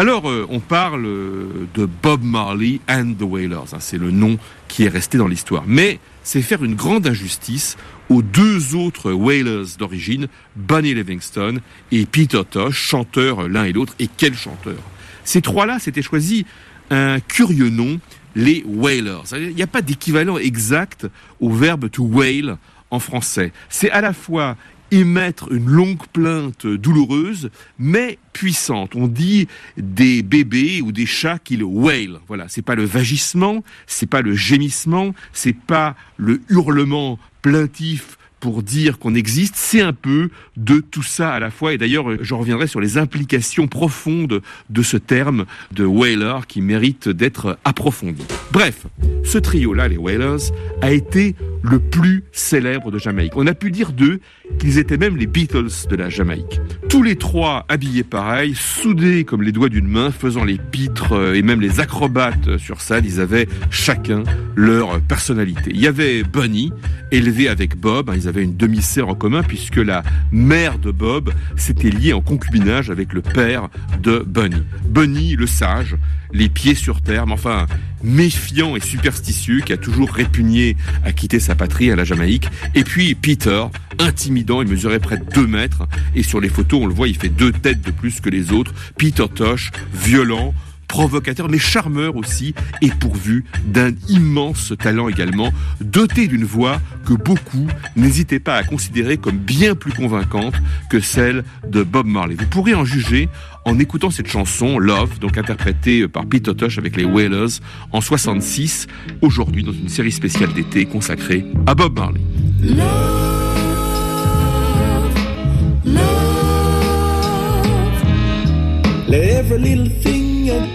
Alors, 0.00 0.30
euh, 0.30 0.46
on 0.48 0.60
parle 0.60 1.04
euh, 1.04 1.68
de 1.74 1.84
Bob 1.84 2.22
Marley 2.22 2.80
and 2.88 3.12
the 3.18 3.22
Wailers. 3.22 3.74
hein, 3.74 3.80
c'est 3.80 3.98
le 3.98 4.10
nom 4.10 4.38
qui 4.66 4.84
est 4.84 4.88
resté 4.88 5.18
dans 5.18 5.28
l'histoire. 5.28 5.64
Mais 5.66 5.98
c'est 6.22 6.40
faire 6.40 6.64
une 6.64 6.74
grande 6.74 7.06
injustice 7.06 7.76
aux 8.08 8.22
deux 8.22 8.74
autres 8.74 9.12
Wailers 9.12 9.76
d'origine, 9.78 10.28
Bunny 10.56 10.94
Livingston 10.94 11.60
et 11.92 12.06
Peter 12.06 12.40
Tosh, 12.50 12.76
chanteurs 12.76 13.46
l'un 13.46 13.64
et 13.64 13.74
l'autre. 13.74 13.92
Et 13.98 14.08
quels 14.16 14.36
chanteurs 14.36 14.82
Ces 15.24 15.42
trois-là 15.42 15.78
s'étaient 15.78 16.00
choisis 16.00 16.44
un 16.88 17.20
curieux 17.20 17.68
nom, 17.68 18.00
les 18.34 18.64
Wailers. 18.66 19.34
Il 19.34 19.54
n'y 19.54 19.62
a 19.62 19.66
pas 19.66 19.82
d'équivalent 19.82 20.38
exact 20.38 21.08
au 21.40 21.50
verbe 21.50 21.90
to 21.90 22.04
wail 22.04 22.56
en 22.90 23.00
français. 23.00 23.52
C'est 23.68 23.90
à 23.90 24.00
la 24.00 24.14
fois 24.14 24.56
émettre 24.90 25.52
une 25.52 25.68
longue 25.68 26.06
plainte 26.12 26.66
douloureuse, 26.66 27.50
mais 27.78 28.18
puissante. 28.32 28.94
On 28.94 29.08
dit 29.08 29.48
des 29.76 30.22
bébés 30.22 30.82
ou 30.82 30.92
des 30.92 31.06
chats 31.06 31.38
qu'ils 31.38 31.64
wail. 31.64 32.18
Voilà, 32.28 32.46
c'est 32.48 32.62
pas 32.62 32.74
le 32.74 32.84
vagissement, 32.84 33.62
c'est 33.86 34.08
pas 34.08 34.22
le 34.22 34.34
gémissement, 34.34 35.14
c'est 35.32 35.56
pas 35.56 35.96
le 36.16 36.40
hurlement 36.48 37.18
plaintif 37.42 38.16
pour 38.40 38.62
dire 38.62 38.98
qu'on 38.98 39.14
existe, 39.14 39.54
c'est 39.56 39.82
un 39.82 39.92
peu 39.92 40.30
de 40.56 40.80
tout 40.80 41.02
ça 41.02 41.32
à 41.32 41.38
la 41.38 41.50
fois. 41.50 41.74
Et 41.74 41.78
d'ailleurs, 41.78 42.06
je 42.22 42.34
reviendrai 42.34 42.66
sur 42.66 42.80
les 42.80 42.98
implications 42.98 43.68
profondes 43.68 44.40
de 44.70 44.82
ce 44.82 44.96
terme 44.96 45.44
de 45.72 45.84
whaler 45.84 46.46
qui 46.48 46.62
mérite 46.62 47.08
d'être 47.08 47.58
approfondi. 47.64 48.24
Bref, 48.50 48.86
ce 49.24 49.38
trio-là, 49.38 49.88
les 49.88 49.98
Whalers, 49.98 50.50
a 50.80 50.90
été 50.90 51.36
le 51.62 51.78
plus 51.78 52.24
célèbre 52.32 52.90
de 52.90 52.98
Jamaïque. 52.98 53.36
On 53.36 53.46
a 53.46 53.54
pu 53.54 53.70
dire 53.70 53.92
d'eux 53.92 54.20
qu'ils 54.58 54.78
étaient 54.78 54.96
même 54.96 55.16
les 55.16 55.26
Beatles 55.26 55.70
de 55.88 55.96
la 55.96 56.08
Jamaïque. 56.08 56.60
Tous 56.88 57.02
les 57.02 57.16
trois 57.16 57.64
habillés 57.68 58.02
pareil, 58.02 58.54
soudés 58.54 59.24
comme 59.24 59.42
les 59.42 59.52
doigts 59.52 59.68
d'une 59.68 59.86
main, 59.86 60.10
faisant 60.10 60.44
les 60.44 60.58
pitres 60.58 61.12
euh, 61.12 61.34
et 61.34 61.42
même 61.42 61.60
les 61.60 61.80
acrobates 61.80 62.58
sur 62.58 62.80
scène, 62.80 63.04
ils 63.06 63.20
avaient 63.20 63.48
chacun 63.70 64.22
leur 64.56 65.00
personnalité. 65.00 65.70
Il 65.72 65.80
y 65.80 65.86
avait 65.86 66.22
Bunny, 66.22 66.72
élevé 67.10 67.48
avec 67.48 67.76
Bob, 67.76 68.10
hein, 68.10 68.14
ils 68.16 68.28
avaient 68.28 68.42
une 68.42 68.56
demi-sœur 68.56 69.08
en 69.08 69.14
commun 69.14 69.42
puisque 69.42 69.76
la 69.76 70.02
mère 70.32 70.78
de 70.78 70.90
Bob 70.90 71.32
s'était 71.56 71.90
liée 71.90 72.12
en 72.12 72.20
concubinage 72.20 72.90
avec 72.90 73.12
le 73.12 73.22
père 73.22 73.68
de 74.02 74.24
Bunny. 74.26 74.62
Bunny, 74.88 75.36
le 75.36 75.46
sage, 75.46 75.96
les 76.32 76.48
pieds 76.48 76.74
sur 76.74 77.00
terre, 77.00 77.26
mais 77.26 77.34
enfin 77.34 77.66
méfiant 78.02 78.76
et 78.76 78.80
superstitieux, 78.80 79.60
qui 79.60 79.72
a 79.72 79.76
toujours 79.76 80.10
répugné 80.10 80.76
à 81.04 81.12
quitter 81.12 81.40
sa 81.40 81.54
patrie 81.54 81.90
à 81.90 81.96
la 81.96 82.04
Jamaïque. 82.04 82.48
Et 82.74 82.84
puis 82.84 83.14
Peter, 83.14 83.64
intimidant, 83.98 84.62
il 84.62 84.68
mesurait 84.68 85.00
près 85.00 85.18
de 85.18 85.24
2 85.34 85.46
mètres, 85.46 85.86
et 86.14 86.22
sur 86.22 86.40
les 86.40 86.48
photos 86.48 86.80
on 86.82 86.86
le 86.86 86.94
voit, 86.94 87.08
il 87.08 87.16
fait 87.16 87.28
deux 87.28 87.52
têtes 87.52 87.82
de 87.82 87.90
plus 87.90 88.20
que 88.20 88.30
les 88.30 88.52
autres. 88.52 88.72
Peter 88.96 89.26
Tosh, 89.34 89.70
violent, 89.92 90.54
provocateur, 90.90 91.48
mais 91.48 91.58
charmeur 91.58 92.16
aussi, 92.16 92.52
et 92.82 92.90
pourvu 92.90 93.44
d'un 93.64 93.92
immense 94.08 94.74
talent 94.78 95.08
également, 95.08 95.52
doté 95.80 96.26
d'une 96.26 96.44
voix 96.44 96.80
que 97.06 97.14
beaucoup 97.14 97.68
n'hésitaient 97.96 98.40
pas 98.40 98.56
à 98.56 98.64
considérer 98.64 99.16
comme 99.16 99.38
bien 99.38 99.74
plus 99.76 99.92
convaincante 99.92 100.54
que 100.90 101.00
celle 101.00 101.44
de 101.68 101.84
Bob 101.84 102.06
Marley. 102.06 102.34
Vous 102.38 102.46
pourrez 102.46 102.74
en 102.74 102.84
juger 102.84 103.28
en 103.64 103.78
écoutant 103.78 104.10
cette 104.10 104.28
chanson, 104.28 104.78
Love, 104.78 105.20
donc 105.20 105.38
interprétée 105.38 106.08
par 106.08 106.26
Peter 106.26 106.54
Tosh 106.54 106.78
avec 106.78 106.96
les 106.96 107.04
Wailers 107.04 107.60
en 107.92 108.00
66, 108.00 108.88
aujourd'hui 109.20 109.62
dans 109.62 109.72
une 109.72 109.88
série 109.88 110.12
spéciale 110.12 110.52
d'été 110.52 110.86
consacrée 110.86 111.46
à 111.66 111.74
Bob 111.74 111.96
Marley. 111.98 112.20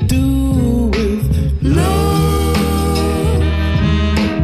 Do 0.08 0.88
with 0.96 1.24
love, 1.62 2.58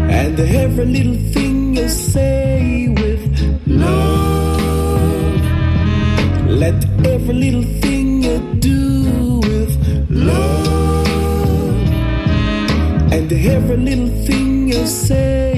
and 0.09 0.39
every 0.39 0.85
little 0.85 1.19
thing 1.33 1.75
you 1.75 1.87
say 1.89 2.87
with 3.01 3.23
love. 3.67 5.41
Let 6.63 6.77
every 7.05 7.33
little 7.33 7.67
thing 7.81 8.23
you 8.23 8.37
do 8.59 9.39
with 9.39 9.73
love, 10.09 11.07
and 13.11 13.31
every 13.31 13.77
little 13.77 14.11
thing 14.25 14.67
you 14.67 14.85
say 14.87 15.50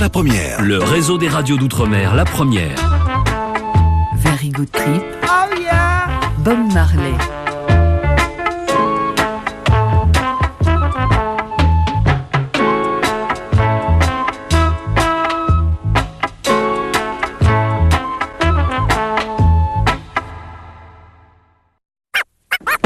La 0.00 0.08
Première. 0.10 0.60
Le 0.62 0.78
réseau 0.78 1.18
des 1.18 1.28
radios 1.28 1.56
d'outre-mer, 1.56 2.14
la 2.14 2.24
première. 2.24 2.76
Very 4.16 4.50
Good 4.50 4.70
Trip, 4.70 5.02
Oh 5.24 5.54
yeah! 5.60 6.06
Bob 6.38 6.72
Marley. 6.72 7.14